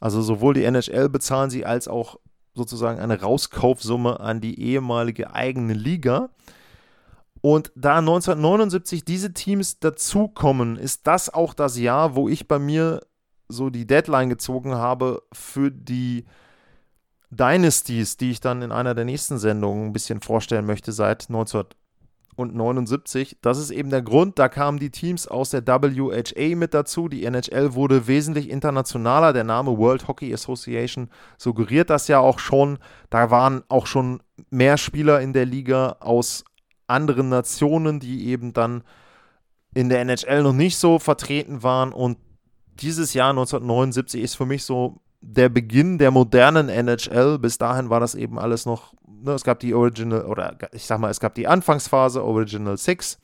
[0.00, 2.18] Also sowohl die NHL bezahlen sie als auch
[2.54, 6.30] sozusagen eine Rauskaufsumme an die ehemalige eigene Liga.
[7.42, 13.00] Und da 1979 diese Teams dazukommen, ist das auch das Jahr, wo ich bei mir
[13.48, 16.24] so die Deadline gezogen habe für die
[17.30, 21.30] Dynasties, die ich dann in einer der nächsten Sendungen ein bisschen vorstellen möchte seit
[22.38, 23.38] 1979.
[23.40, 27.08] Das ist eben der Grund, da kamen die Teams aus der WHA mit dazu.
[27.08, 29.32] Die NHL wurde wesentlich internationaler.
[29.32, 32.78] Der Name World Hockey Association suggeriert das ja auch schon.
[33.10, 34.20] Da waren auch schon
[34.50, 36.44] mehr Spieler in der Liga aus
[36.86, 38.82] anderen Nationen, die eben dann
[39.74, 41.92] in der NHL noch nicht so vertreten waren.
[41.92, 42.18] Und
[42.80, 47.38] dieses Jahr 1979 ist für mich so der Beginn der modernen NHL.
[47.38, 48.94] Bis dahin war das eben alles noch,
[49.26, 53.18] ne, es gab die Original, oder ich sag mal, es gab die Anfangsphase, Original Six.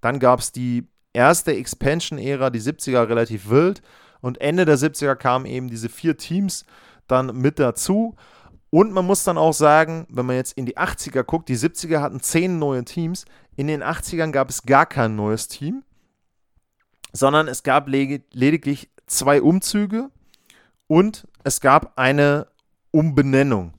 [0.00, 3.82] Dann gab es die erste Expansion-Ära, die 70er relativ wild.
[4.20, 6.64] Und Ende der 70er kamen eben diese vier Teams
[7.06, 8.14] dann mit dazu.
[8.70, 12.00] Und man muss dann auch sagen, wenn man jetzt in die 80er guckt, die 70er
[12.00, 13.24] hatten zehn neue Teams.
[13.56, 15.82] In den 80ern gab es gar kein neues Team,
[17.12, 20.10] sondern es gab lediglich zwei Umzüge
[20.86, 22.48] und es gab eine
[22.90, 23.77] Umbenennung.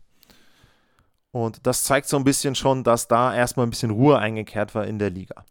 [1.32, 4.86] Und das zeigt so ein bisschen schon, dass da erstmal ein bisschen Ruhe eingekehrt war
[4.86, 5.46] in der Liga.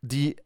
[0.00, 0.36] Die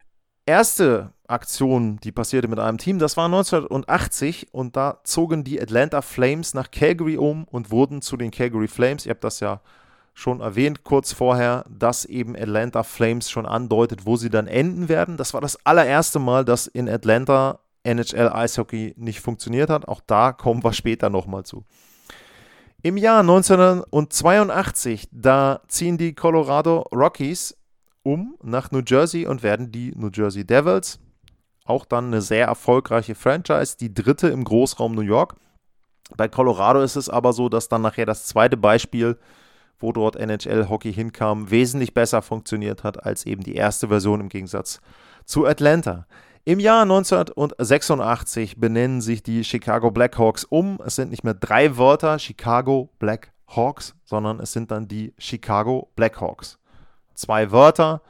[0.45, 6.01] erste Aktion, die passierte mit einem Team, das war 1980 und da zogen die Atlanta
[6.01, 9.05] Flames nach Calgary um und wurden zu den Calgary Flames.
[9.05, 9.61] Ihr habt das ja
[10.13, 15.17] schon erwähnt kurz vorher, dass eben Atlanta Flames schon andeutet, wo sie dann enden werden.
[15.17, 19.87] Das war das allererste Mal, dass in Atlanta NHL Eishockey nicht funktioniert hat.
[19.87, 21.65] Auch da kommen wir später nochmal zu.
[22.85, 27.55] Im Jahr 1982, da ziehen die Colorado Rockies
[28.03, 30.99] um nach New Jersey und werden die New Jersey Devils.
[31.63, 35.35] Auch dann eine sehr erfolgreiche Franchise, die dritte im Großraum New York.
[36.17, 39.17] Bei Colorado ist es aber so, dass dann nachher das zweite Beispiel,
[39.79, 44.81] wo dort NHL-Hockey hinkam, wesentlich besser funktioniert hat als eben die erste Version im Gegensatz
[45.23, 46.05] zu Atlanta.
[46.45, 50.77] Im Jahr 1986 benennen sich die Chicago Blackhawks um.
[50.85, 56.59] Es sind nicht mehr drei Wörter Chicago Blackhawks, sondern es sind dann die Chicago Blackhawks.
[57.13, 58.01] Zwei Wörter.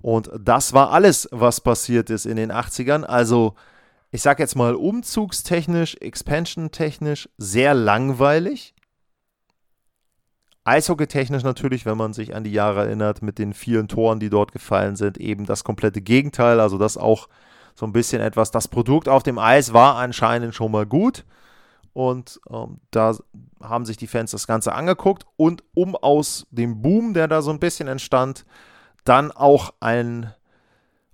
[0.00, 3.04] Und das war alles, was passiert ist in den 80ern.
[3.04, 3.54] Also,
[4.10, 8.74] ich sage jetzt mal umzugstechnisch, expansion-technisch sehr langweilig.
[10.64, 14.50] Eishockey-technisch natürlich, wenn man sich an die Jahre erinnert, mit den vielen Toren, die dort
[14.50, 16.58] gefallen sind, eben das komplette Gegenteil.
[16.58, 17.28] Also, das auch
[17.74, 18.50] so ein bisschen etwas.
[18.50, 21.24] Das Produkt auf dem Eis war anscheinend schon mal gut.
[21.92, 23.14] Und ähm, da
[23.62, 25.26] haben sich die Fans das Ganze angeguckt.
[25.36, 28.44] Und um aus dem Boom, der da so ein bisschen entstand,
[29.04, 30.32] dann auch ein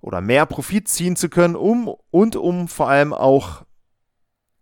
[0.01, 3.63] oder mehr Profit ziehen zu können, um und um vor allem auch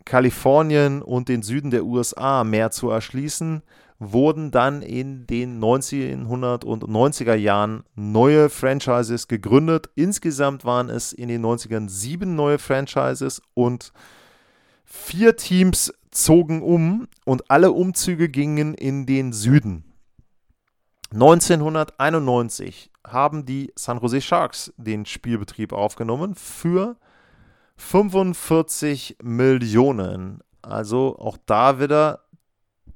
[0.05, 3.61] Kalifornien und den Süden der USA mehr zu erschließen,
[3.99, 9.89] wurden dann in den 1990er Jahren neue Franchises gegründet.
[9.95, 13.91] Insgesamt waren es in den 90ern sieben neue Franchises und
[14.85, 19.83] vier Teams zogen um und alle Umzüge gingen in den Süden.
[21.13, 26.97] 1991 haben die San Jose Sharks den Spielbetrieb aufgenommen für
[27.77, 30.41] 45 Millionen.
[30.61, 32.26] Also auch da wieder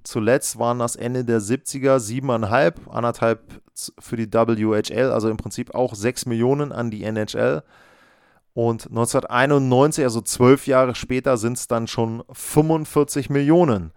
[0.03, 3.61] zuletzt waren das Ende der 70er 7,5, anderthalb
[3.99, 7.63] für die WHL, also im Prinzip auch 6 Millionen an die NHL.
[8.53, 13.91] Und 1991, also zwölf Jahre später, sind es dann schon 45 Millionen.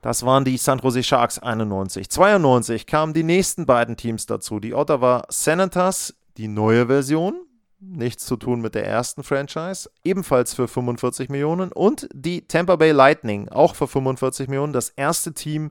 [0.00, 2.10] Das waren die San Jose Sharks 91.
[2.10, 4.58] 92 kamen die nächsten beiden Teams dazu.
[4.58, 7.46] Die Ottawa Senators, die neue Version,
[7.82, 11.72] nichts zu tun mit der ersten Franchise, ebenfalls für 45 Millionen.
[11.72, 15.70] Und die Tampa Bay Lightning, auch für 45 Millionen, das erste Team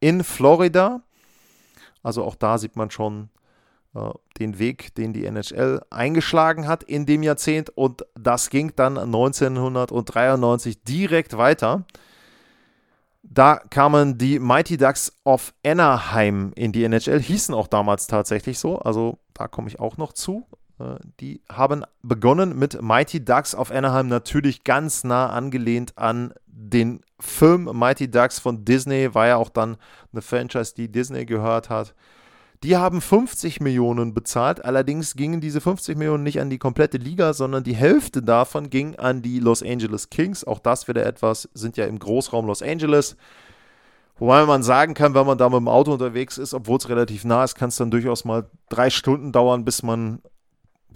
[0.00, 1.02] in Florida.
[2.02, 3.28] Also auch da sieht man schon
[3.94, 7.70] äh, den Weg, den die NHL eingeschlagen hat in dem Jahrzehnt.
[7.70, 11.84] Und das ging dann 1993 direkt weiter.
[13.22, 18.78] Da kamen die Mighty Ducks of Anaheim in die NHL, hießen auch damals tatsächlich so.
[18.78, 20.46] Also da komme ich auch noch zu.
[20.84, 27.00] Äh, die haben begonnen mit Mighty Ducks of Anaheim, natürlich ganz nah angelehnt an den
[27.18, 29.76] Film Mighty Ducks von Disney, war ja auch dann
[30.12, 31.94] eine Franchise, die Disney gehört hat.
[32.62, 34.64] Die haben 50 Millionen bezahlt.
[34.64, 38.96] Allerdings gingen diese 50 Millionen nicht an die komplette Liga, sondern die Hälfte davon ging
[38.96, 40.44] an die Los Angeles Kings.
[40.44, 43.16] Auch das wieder etwas, sind ja im Großraum Los Angeles.
[44.18, 47.24] Wobei man sagen kann, wenn man da mit dem Auto unterwegs ist, obwohl es relativ
[47.24, 50.22] nah ist, kann es dann durchaus mal drei Stunden dauern, bis man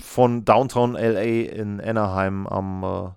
[0.03, 3.11] von Downtown LA in Anaheim am äh,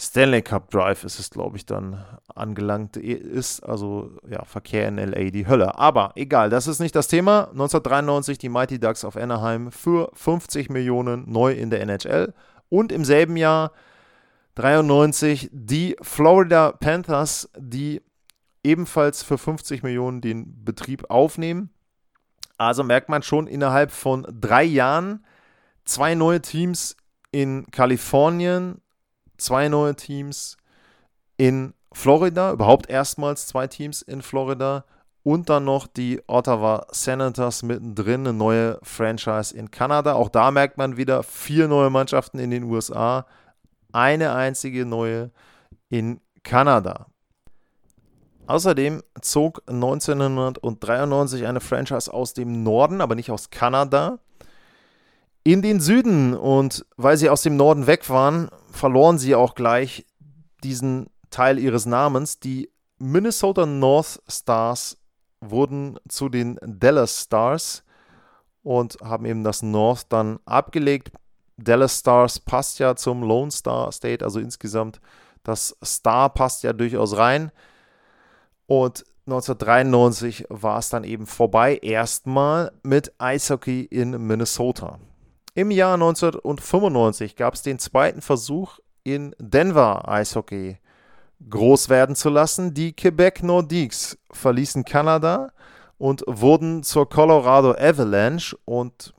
[0.00, 3.60] Stanley Cup Drive ist es, glaube ich, dann angelangt ist.
[3.64, 5.76] Also ja, Verkehr in LA die Hölle.
[5.76, 7.48] Aber egal, das ist nicht das Thema.
[7.50, 12.32] 1993 die Mighty Ducks auf Anaheim für 50 Millionen neu in der NHL.
[12.68, 13.72] Und im selben Jahr
[14.54, 18.00] 93 die Florida Panthers, die
[18.62, 21.70] ebenfalls für 50 Millionen den Betrieb aufnehmen.
[22.56, 25.24] Also merkt man schon innerhalb von drei Jahren
[25.88, 26.96] zwei neue Teams
[27.32, 28.80] in Kalifornien,
[29.38, 30.56] zwei neue Teams
[31.36, 34.84] in Florida, überhaupt erstmals zwei Teams in Florida
[35.22, 40.12] und dann noch die Ottawa Senators mittendrin, eine neue Franchise in Kanada.
[40.12, 43.26] Auch da merkt man wieder vier neue Mannschaften in den USA,
[43.92, 45.30] eine einzige neue
[45.88, 47.06] in Kanada.
[48.46, 54.18] Außerdem zog 1993 eine Franchise aus dem Norden, aber nicht aus Kanada,
[55.52, 56.34] in den Süden.
[56.34, 60.04] Und weil sie aus dem Norden weg waren, verloren sie auch gleich
[60.62, 62.38] diesen Teil ihres Namens.
[62.38, 64.98] Die Minnesota North Stars
[65.40, 67.82] wurden zu den Dallas Stars
[68.62, 71.12] und haben eben das North dann abgelegt.
[71.56, 75.00] Dallas Stars passt ja zum Lone Star State, also insgesamt
[75.44, 77.52] das Star passt ja durchaus rein.
[78.66, 84.98] Und 1993 war es dann eben vorbei, erstmal mit Eishockey in Minnesota.
[85.58, 90.78] Im Jahr 1995 gab es den zweiten Versuch, in Denver Eishockey
[91.50, 92.74] groß werden zu lassen.
[92.74, 95.50] Die Quebec Nordiques verließen Kanada
[95.98, 99.14] und wurden zur Colorado Avalanche und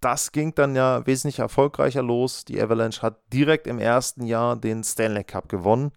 [0.00, 2.46] das ging dann ja wesentlich erfolgreicher los.
[2.46, 5.92] Die Avalanche hat direkt im ersten Jahr den Stanley Cup gewonnen.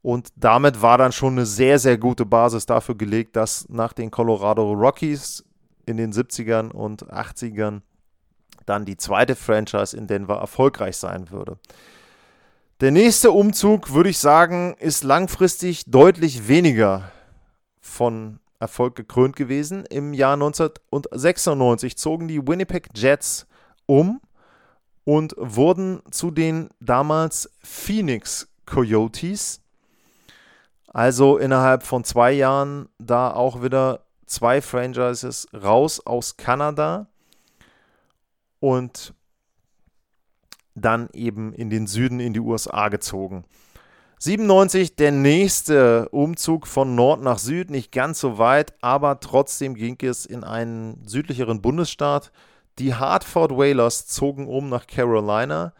[0.00, 4.10] Und damit war dann schon eine sehr, sehr gute Basis dafür gelegt, dass nach den
[4.10, 5.44] Colorado Rockies
[5.84, 7.82] in den 70ern und 80ern
[8.66, 11.58] dann die zweite Franchise in Denver erfolgreich sein würde.
[12.80, 17.12] Der nächste Umzug, würde ich sagen, ist langfristig deutlich weniger
[17.80, 19.84] von Erfolg gekrönt gewesen.
[19.86, 23.46] Im Jahr 1996 zogen die Winnipeg Jets
[23.86, 24.20] um
[25.04, 29.60] und wurden zu den damals Phoenix Coyotes.
[30.88, 37.06] Also innerhalb von zwei Jahren da auch wieder zwei Franchises raus aus Kanada
[38.60, 39.14] und
[40.74, 43.44] dann eben in den Süden in die USA gezogen.
[44.18, 49.98] 97 der nächste Umzug von Nord nach Süd, nicht ganz so weit, aber trotzdem ging
[50.02, 52.32] es in einen südlicheren Bundesstaat.
[52.78, 55.74] Die Hartford Whalers zogen um nach Carolina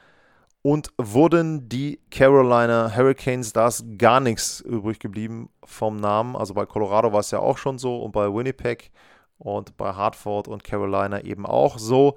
[0.62, 3.53] und wurden die Carolina Hurricanes.
[3.53, 6.37] Da ist gar nichts übrig geblieben vom Namen.
[6.37, 8.91] Also bei Colorado war es ja auch schon so und bei Winnipeg
[9.39, 12.16] und bei Hartford und Carolina eben auch so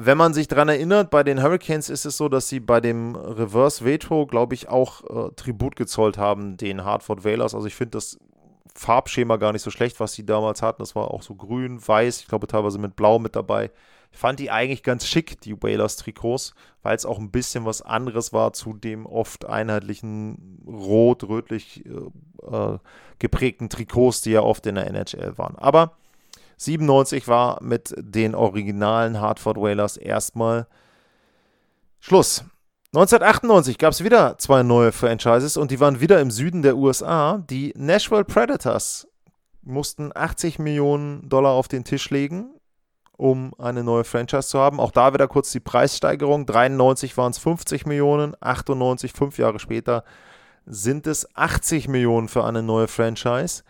[0.00, 3.16] wenn man sich daran erinnert, bei den Hurricanes ist es so, dass sie bei dem
[3.16, 7.54] Reverse Veto, glaube ich, auch äh, Tribut gezollt haben, den Hartford Whalers.
[7.54, 8.18] Also ich finde das
[8.74, 10.82] Farbschema gar nicht so schlecht, was sie damals hatten.
[10.82, 13.70] Das war auch so grün, weiß, ich glaube teilweise mit blau mit dabei.
[14.10, 18.32] Ich fand die eigentlich ganz schick, die Whalers-Trikots, weil es auch ein bisschen was anderes
[18.32, 22.78] war zu dem oft einheitlichen rot-rötlich äh, äh,
[23.18, 25.56] geprägten Trikots, die ja oft in der NHL waren.
[25.56, 25.96] Aber
[26.58, 30.66] 97 war mit den originalen Hartford Whalers erstmal
[32.00, 32.44] Schluss.
[32.94, 37.44] 1998 gab es wieder zwei neue Franchises und die waren wieder im Süden der USA.
[37.48, 39.06] Die Nashville Predators
[39.62, 42.50] mussten 80 Millionen Dollar auf den Tisch legen,
[43.16, 44.80] um eine neue Franchise zu haben.
[44.80, 46.46] Auch da wieder kurz die Preissteigerung.
[46.46, 50.02] 93 waren es 50 Millionen, 98, fünf Jahre später,
[50.64, 53.62] sind es 80 Millionen für eine neue Franchise.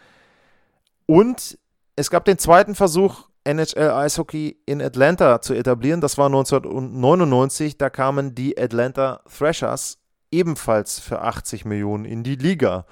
[1.06, 1.58] Und
[1.98, 6.00] es gab den zweiten Versuch, NHL Eishockey in Atlanta zu etablieren.
[6.00, 7.76] Das war 1999.
[7.76, 9.98] Da kamen die Atlanta Thrashers
[10.30, 12.86] ebenfalls für 80 Millionen in die Liga.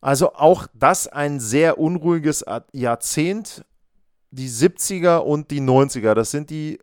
[0.00, 3.64] Also auch das ein sehr unruhiges Jahrzehnt.
[4.30, 6.78] Die 70er und die 90er, das sind die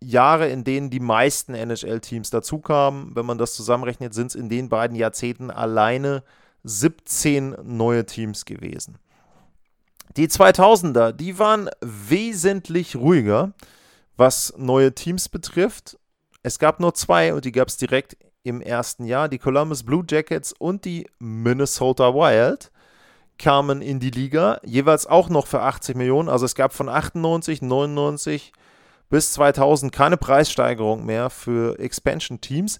[0.00, 3.14] Jahre, in denen die meisten NHL-Teams dazukamen.
[3.14, 6.24] Wenn man das zusammenrechnet, sind es in den beiden Jahrzehnten alleine
[6.64, 8.98] 17 neue Teams gewesen.
[10.16, 13.52] Die 2000er, die waren wesentlich ruhiger,
[14.16, 15.98] was neue Teams betrifft.
[16.42, 20.04] Es gab nur zwei und die gab es direkt im ersten Jahr, die Columbus Blue
[20.08, 22.70] Jackets und die Minnesota Wild.
[23.38, 26.28] kamen in die Liga, jeweils auch noch für 80 Millionen.
[26.28, 28.52] Also es gab von 98, 99
[29.08, 32.78] bis 2000 keine Preissteigerung mehr für Expansion-Teams.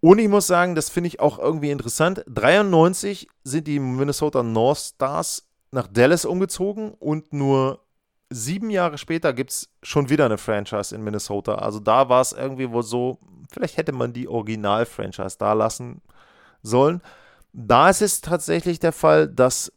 [0.00, 2.24] Und ich muss sagen, das finde ich auch irgendwie interessant.
[2.28, 7.84] 93 sind die Minnesota North Stars nach Dallas umgezogen und nur
[8.30, 11.56] sieben Jahre später gibt es schon wieder eine Franchise in Minnesota.
[11.56, 13.18] Also da war es irgendwie wohl so,
[13.50, 16.02] vielleicht hätte man die Original-Franchise da lassen
[16.62, 17.00] sollen.
[17.52, 19.72] Da ist es tatsächlich der Fall, dass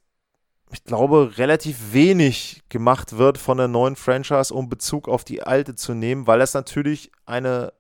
[0.74, 5.76] ich glaube, relativ wenig gemacht wird von der neuen Franchise, um Bezug auf die alte
[5.76, 7.74] zu nehmen, weil es natürlich eine,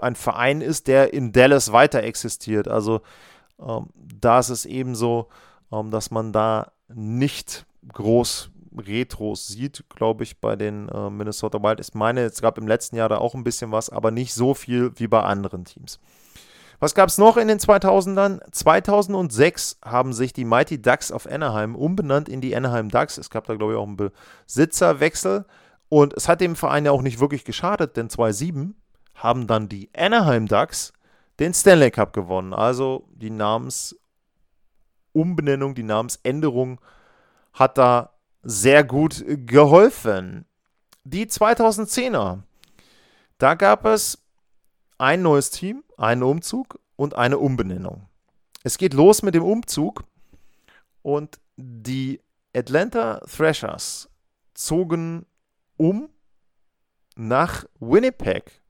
[0.00, 2.68] ein Verein ist, der in Dallas weiter existiert.
[2.68, 3.00] Also
[3.60, 5.28] ähm, da ist es eben so,
[5.72, 11.80] ähm, dass man da nicht groß Retros sieht, glaube ich, bei den äh, Minnesota Wild.
[11.80, 14.54] Ich meine, es gab im letzten Jahr da auch ein bisschen was, aber nicht so
[14.54, 16.00] viel wie bei anderen Teams.
[16.80, 18.40] Was gab es noch in den 2000ern?
[18.50, 23.16] 2006 haben sich die Mighty Ducks auf Anaheim umbenannt in die Anaheim Ducks.
[23.16, 23.96] Es gab da, glaube ich, auch einen
[24.46, 25.46] Besitzerwechsel.
[25.88, 28.74] Und es hat dem Verein ja auch nicht wirklich geschadet, denn 2007
[29.14, 30.92] haben dann die Anaheim Ducks
[31.38, 32.52] den Stanley Cup gewonnen.
[32.52, 33.30] Also die
[35.14, 36.80] Namensumbenennung, die Namensänderung
[37.52, 38.10] hat da
[38.42, 40.44] sehr gut geholfen.
[41.04, 42.42] Die 2010er,
[43.38, 44.18] da gab es
[44.98, 48.08] ein neues Team, einen Umzug und eine Umbenennung.
[48.62, 50.04] Es geht los mit dem Umzug
[51.02, 52.20] und die
[52.54, 54.08] Atlanta Thrashers
[54.54, 55.26] zogen
[55.76, 56.08] um
[57.16, 58.62] nach Winnipeg.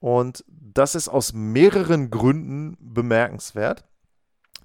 [0.00, 3.84] Und das ist aus mehreren Gründen bemerkenswert.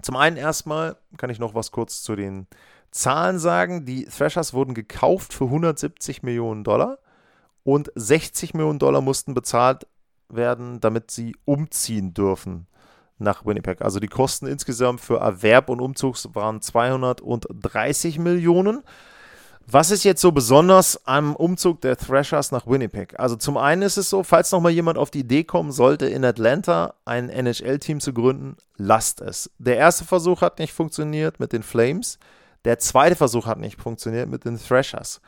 [0.02, 2.46] Zum einen erstmal kann ich noch was kurz zu den
[2.90, 3.84] Zahlen sagen.
[3.84, 6.98] Die Thrashers wurden gekauft für 170 Millionen Dollar
[7.62, 9.86] und 60 Millionen Dollar mussten bezahlt
[10.28, 12.66] werden, damit sie umziehen dürfen
[13.18, 13.82] nach Winnipeg.
[13.82, 18.82] Also die Kosten insgesamt für Erwerb und Umzug waren 230 Millionen.
[19.72, 23.20] Was ist jetzt so besonders am Umzug der Thrashers nach Winnipeg?
[23.20, 26.06] Also zum einen ist es so, falls noch mal jemand auf die Idee kommen sollte,
[26.06, 29.48] in Atlanta ein NHL-Team zu gründen, lasst es.
[29.58, 32.18] Der erste Versuch hat nicht funktioniert mit den Flames.
[32.64, 35.20] Der zweite Versuch hat nicht funktioniert mit den Thrashers.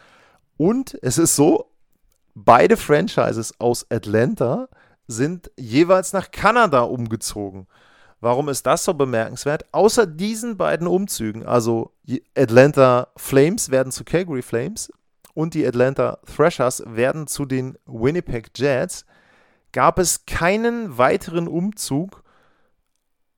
[0.56, 1.70] Und es ist so,
[2.34, 4.68] beide Franchises aus Atlanta
[5.06, 7.68] sind jeweils nach Kanada umgezogen.
[8.22, 9.64] Warum ist das so bemerkenswert?
[9.72, 14.92] Außer diesen beiden Umzügen, also die Atlanta Flames werden zu Calgary Flames
[15.34, 19.06] und die Atlanta Thrashers werden zu den Winnipeg Jets,
[19.72, 22.22] gab es keinen weiteren Umzug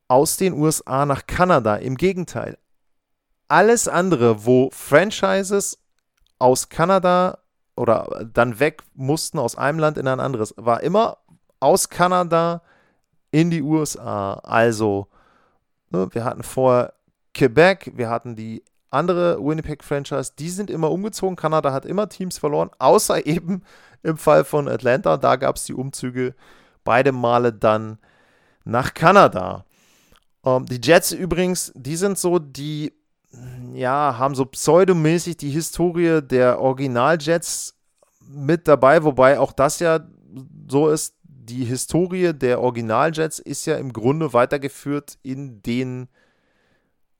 [0.07, 1.77] aus den USA nach Kanada.
[1.77, 2.59] Im Gegenteil,
[3.49, 5.79] alles andere, wo Franchises
[6.39, 7.39] aus Kanada
[7.75, 11.17] oder dann weg mussten aus einem Land in ein anderes, war immer
[11.59, 12.61] aus Kanada
[13.35, 14.35] in die USA.
[14.45, 15.09] Also,
[15.91, 16.95] ne, wir hatten vorher
[17.35, 21.35] Quebec, wir hatten die andere Winnipeg-Franchise, die sind immer umgezogen.
[21.35, 23.63] Kanada hat immer Teams verloren, außer eben
[24.05, 25.17] im Fall von Atlanta.
[25.17, 26.37] Da gab es die Umzüge
[26.85, 27.99] beide Male dann
[28.65, 29.65] nach Kanada.
[30.45, 32.93] Ähm, die Jets übrigens, die sind so die,
[33.73, 37.75] ja, haben so pseudomäßig die Historie der Original-Jets
[38.29, 39.99] mit dabei, wobei auch das ja
[40.69, 46.09] so ist, die Historie der Originaljets ist ja im Grunde weitergeführt in den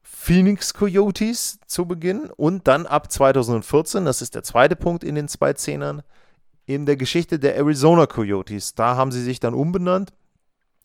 [0.03, 5.29] Phoenix Coyotes zu Beginn und dann ab 2014, das ist der zweite Punkt in den
[5.29, 6.03] zwei Zehnern,
[6.67, 8.75] in der Geschichte der Arizona Coyotes.
[8.75, 10.13] Da haben sie sich dann umbenannt,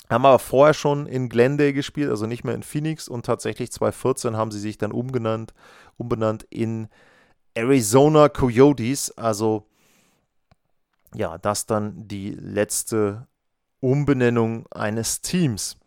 [0.10, 4.36] haben aber vorher schon in Glendale gespielt, also nicht mehr in Phoenix und tatsächlich 2014
[4.36, 5.54] haben sie sich dann umgenannt,
[5.98, 6.90] umbenannt in
[7.54, 9.69] Arizona Coyotes, also
[11.16, 13.28] ja, das dann die letzte
[13.80, 15.78] Umbenennung eines Teams.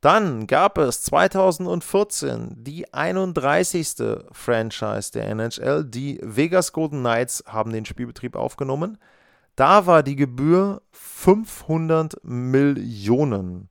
[0.00, 4.22] Dann gab es 2014 die 31.
[4.32, 5.84] Franchise der NHL.
[5.84, 8.96] Die Vegas Golden Knights haben den Spielbetrieb aufgenommen.
[9.56, 13.68] Da war die Gebühr 500 Millionen.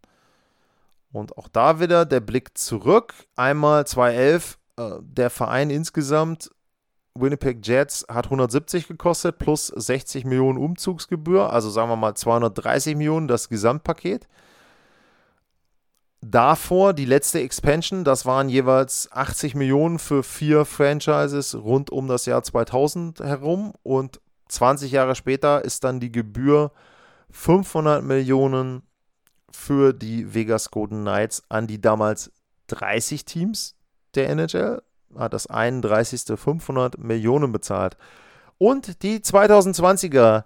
[1.12, 3.16] Und auch da wieder der Blick zurück.
[3.36, 6.52] Einmal 2011, äh, der Verein insgesamt
[7.22, 13.28] Winnipeg Jets hat 170 gekostet plus 60 Millionen Umzugsgebühr, also sagen wir mal 230 Millionen
[13.28, 14.28] das Gesamtpaket.
[16.22, 22.26] Davor die letzte Expansion, das waren jeweils 80 Millionen für vier Franchises rund um das
[22.26, 26.72] Jahr 2000 herum und 20 Jahre später ist dann die Gebühr
[27.32, 28.84] 500 Millionen
[29.52, 32.32] für die Vegas Golden Knights an die damals
[32.68, 33.76] 30 Teams
[34.16, 34.82] der NHL
[35.18, 36.38] hat das 31.
[36.40, 37.98] 500 Millionen bezahlt.
[38.58, 40.44] Und die 2020er,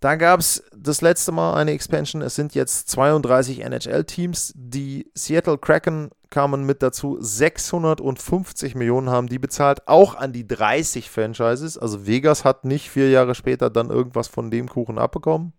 [0.00, 2.20] da gab es das letzte Mal eine Expansion.
[2.22, 4.52] Es sind jetzt 32 NHL-Teams.
[4.54, 7.16] Die Seattle Kraken kamen mit dazu.
[7.18, 11.78] 650 Millionen haben die bezahlt, auch an die 30 Franchises.
[11.78, 15.54] Also Vegas hat nicht vier Jahre später dann irgendwas von dem Kuchen abbekommen,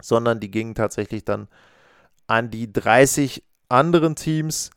[0.00, 1.48] sondern die gingen tatsächlich dann
[2.26, 4.70] an die 30 anderen Teams.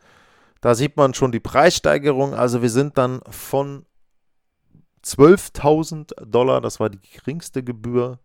[0.61, 2.33] Da sieht man schon die Preissteigerung.
[2.33, 3.85] Also wir sind dann von
[5.03, 8.19] 12.000 Dollar, das war die geringste Gebühr,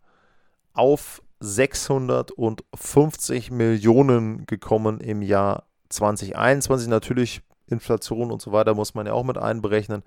[0.73, 6.87] auf 650 Millionen gekommen im Jahr 2021.
[6.87, 10.03] Natürlich Inflation und so weiter muss man ja auch mit einberechnen.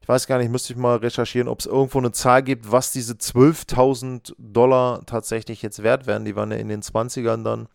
[0.00, 2.90] Ich weiß gar nicht, müsste ich mal recherchieren, ob es irgendwo eine Zahl gibt, was
[2.90, 6.24] diese 12.000 Dollar tatsächlich jetzt wert werden.
[6.24, 7.68] Die waren ja in den 20ern dann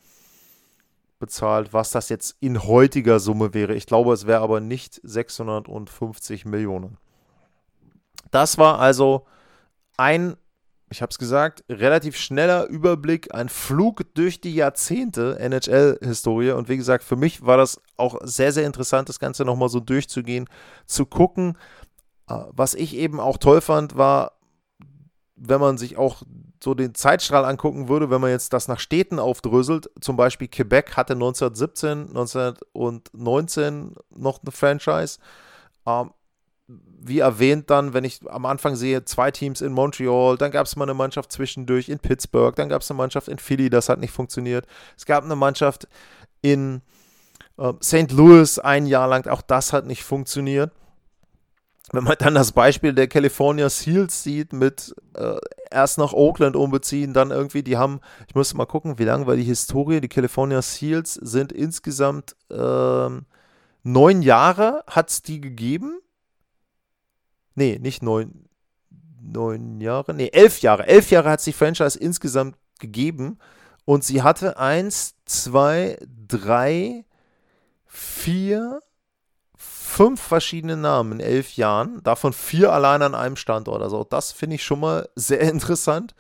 [1.20, 3.74] bezahlt, was das jetzt in heutiger Summe wäre.
[3.74, 6.98] Ich glaube, es wäre aber nicht 650 Millionen.
[8.32, 9.26] Das war also
[9.98, 10.36] ein,
[10.90, 16.52] ich habe es gesagt, relativ schneller Überblick, ein Flug durch die Jahrzehnte NHL-Historie.
[16.52, 19.80] Und wie gesagt, für mich war das auch sehr, sehr interessant, das Ganze nochmal so
[19.80, 20.48] durchzugehen,
[20.86, 21.58] zu gucken.
[22.30, 24.34] Äh, was ich eben auch toll fand, war,
[25.36, 26.24] wenn man sich auch
[26.64, 30.98] so den Zeitstrahl angucken würde, wenn man jetzt das nach Städten aufdröselt, zum Beispiel Quebec
[30.98, 35.20] hatte 1917, 1919 noch eine Franchise.
[35.86, 36.12] Ähm,
[36.68, 40.76] wie erwähnt dann, wenn ich am Anfang sehe, zwei Teams in Montreal, dann gab es
[40.76, 44.00] mal eine Mannschaft zwischendurch in Pittsburgh, dann gab es eine Mannschaft in Philly, das hat
[44.00, 44.66] nicht funktioniert.
[44.98, 45.88] Es gab eine Mannschaft
[46.42, 46.82] in
[47.58, 48.12] äh, St.
[48.12, 50.72] Louis ein Jahr lang, auch das hat nicht funktioniert.
[51.94, 55.38] Wenn man dann das Beispiel der California Seals sieht, mit äh,
[55.72, 59.36] erst nach Oakland umbeziehen, dann irgendwie, die haben, ich muss mal gucken, wie lange war
[59.36, 63.10] die Historie, die California Seals sind insgesamt äh,
[63.84, 66.00] neun Jahre, hat es die gegeben
[67.58, 68.48] nee, nicht neun,
[69.20, 70.88] neun Jahre, nee, elf Jahre.
[70.88, 73.40] Elf Jahre hat es die Franchise insgesamt gegeben
[73.84, 77.04] und sie hatte eins, zwei, drei,
[77.86, 78.80] vier,
[79.98, 83.82] fünf verschiedene Namen in elf Jahren, davon vier allein an einem Standort.
[83.82, 86.14] Also das finde ich schon mal sehr interessant,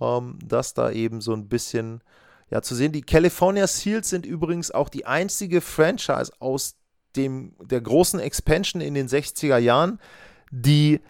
[0.00, 2.02] ähm, dass da eben so ein bisschen
[2.48, 2.92] ja, zu sehen.
[2.92, 6.76] Die California Seals sind übrigens auch die einzige Franchise aus
[7.14, 10.00] dem, der großen Expansion in den 60er Jahren,
[10.50, 11.02] die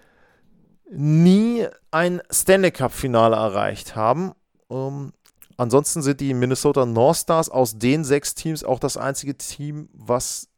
[0.91, 4.33] nie ein Stanley Cup-Finale erreicht haben.
[4.68, 5.12] Ähm,
[5.57, 10.49] ansonsten sind die Minnesota North Stars aus den sechs Teams auch das einzige Team, was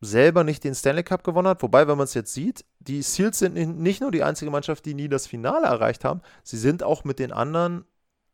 [0.00, 1.62] selber nicht den Stanley Cup gewonnen hat.
[1.62, 4.94] Wobei, wenn man es jetzt sieht, die Seals sind nicht nur die einzige Mannschaft, die
[4.94, 7.84] nie das Finale erreicht haben, sie sind auch mit den anderen,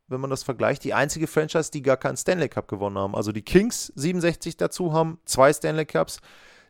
[0.07, 3.17] wenn man das vergleicht, die einzige Franchise, die gar keinen Stanley Cup gewonnen haben.
[3.17, 6.21] Also die Kings 67 dazu haben zwei Stanley Cups.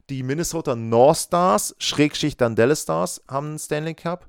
[0.09, 4.27] Die Minnesota North Stars, Schrägschicht dann Dallas Stars, haben einen Stanley Cup.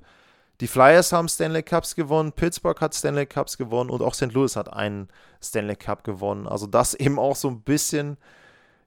[0.60, 4.32] Die Flyers haben Stanley Cups gewonnen, Pittsburgh hat Stanley Cups gewonnen und auch St.
[4.32, 5.08] Louis hat einen
[5.40, 6.48] Stanley Cup gewonnen.
[6.48, 8.18] Also das eben auch so ein bisschen,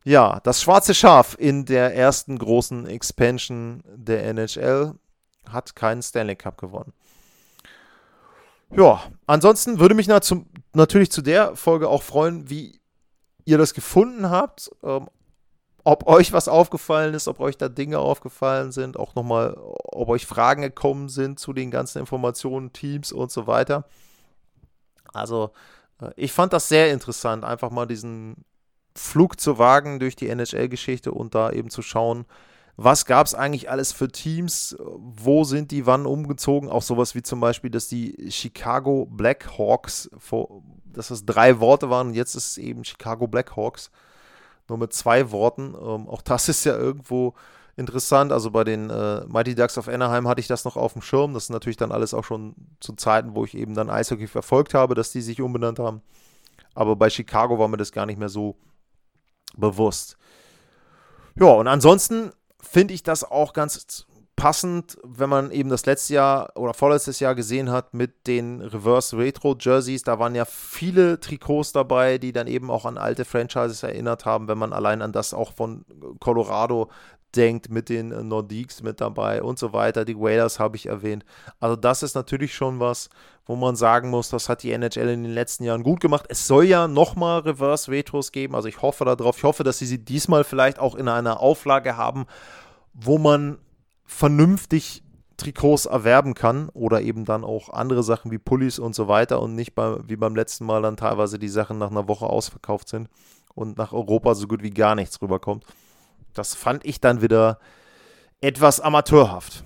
[0.03, 4.95] ja, das schwarze Schaf in der ersten großen Expansion der NHL
[5.47, 6.93] hat keinen Stanley Cup gewonnen.
[8.75, 12.79] Ja, ansonsten würde mich natürlich zu der Folge auch freuen, wie
[13.43, 14.71] ihr das gefunden habt.
[14.83, 15.09] Ähm,
[15.83, 20.27] ob euch was aufgefallen ist, ob euch da Dinge aufgefallen sind, auch nochmal, ob euch
[20.27, 23.85] Fragen gekommen sind zu den ganzen Informationen, Teams und so weiter.
[25.13, 25.51] Also,
[25.99, 28.45] äh, ich fand das sehr interessant, einfach mal diesen
[28.95, 32.25] Flug zu wagen durch die NHL-Geschichte und da eben zu schauen,
[32.77, 37.21] was gab es eigentlich alles für Teams, wo sind die wann umgezogen, auch sowas wie
[37.21, 40.09] zum Beispiel, dass die Chicago Blackhawks,
[40.85, 43.91] dass das drei Worte waren und jetzt ist es eben Chicago Blackhawks
[44.67, 45.75] nur mit zwei Worten.
[45.75, 47.35] Ähm, auch das ist ja irgendwo
[47.75, 48.31] interessant.
[48.31, 51.33] Also bei den äh, Mighty Ducks of Anaheim hatte ich das noch auf dem Schirm.
[51.33, 54.73] Das ist natürlich dann alles auch schon zu Zeiten, wo ich eben dann Eishockey verfolgt
[54.73, 56.01] habe, dass die sich umbenannt haben.
[56.73, 58.55] Aber bei Chicago war mir das gar nicht mehr so
[59.57, 60.17] bewusst.
[61.35, 62.31] Ja, und ansonsten
[62.61, 67.35] finde ich das auch ganz passend, wenn man eben das letzte Jahr oder vorletztes Jahr
[67.35, 70.01] gesehen hat mit den Reverse Retro Jerseys.
[70.01, 74.47] Da waren ja viele Trikots dabei, die dann eben auch an alte Franchises erinnert haben,
[74.47, 75.85] wenn man allein an das auch von
[76.19, 76.89] Colorado
[77.35, 80.05] denkt, mit den Nordiques mit dabei und so weiter.
[80.05, 81.25] Die Whalers habe ich erwähnt.
[81.59, 83.09] Also das ist natürlich schon was,
[83.45, 86.25] wo man sagen muss, das hat die NHL in den letzten Jahren gut gemacht.
[86.29, 88.55] Es soll ja nochmal Reverse Retros geben.
[88.55, 89.37] Also ich hoffe darauf.
[89.37, 92.25] Ich hoffe, dass sie sie diesmal vielleicht auch in einer Auflage haben,
[92.93, 93.57] wo man
[94.05, 95.03] vernünftig
[95.37, 99.55] Trikots erwerben kann oder eben dann auch andere Sachen wie Pullis und so weiter und
[99.55, 103.09] nicht bei, wie beim letzten Mal dann teilweise die Sachen nach einer Woche ausverkauft sind
[103.55, 105.65] und nach Europa so gut wie gar nichts rüberkommt.
[106.33, 107.59] Das fand ich dann wieder
[108.41, 109.63] etwas amateurhaft.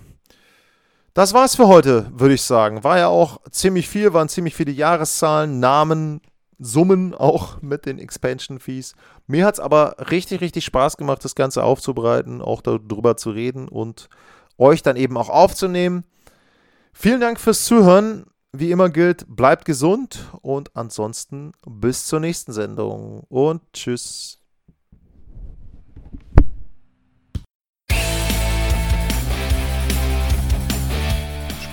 [1.13, 2.83] Das war's für heute, würde ich sagen.
[2.83, 6.19] War ja auch ziemlich viel, waren ziemlich viele Jahreszahlen, Namen,
[6.59, 8.95] Summen auch mit den Expansion Fees.
[9.25, 13.69] Mir hat es aber richtig, richtig Spaß gemacht, das Ganze aufzubereiten, auch darüber zu reden
[13.69, 14.09] und
[14.57, 16.03] euch dann eben auch aufzunehmen.
[16.93, 18.25] Vielen Dank fürs Zuhören.
[18.51, 24.44] Wie immer gilt, bleibt gesund und ansonsten bis zur nächsten Sendung und tschüss.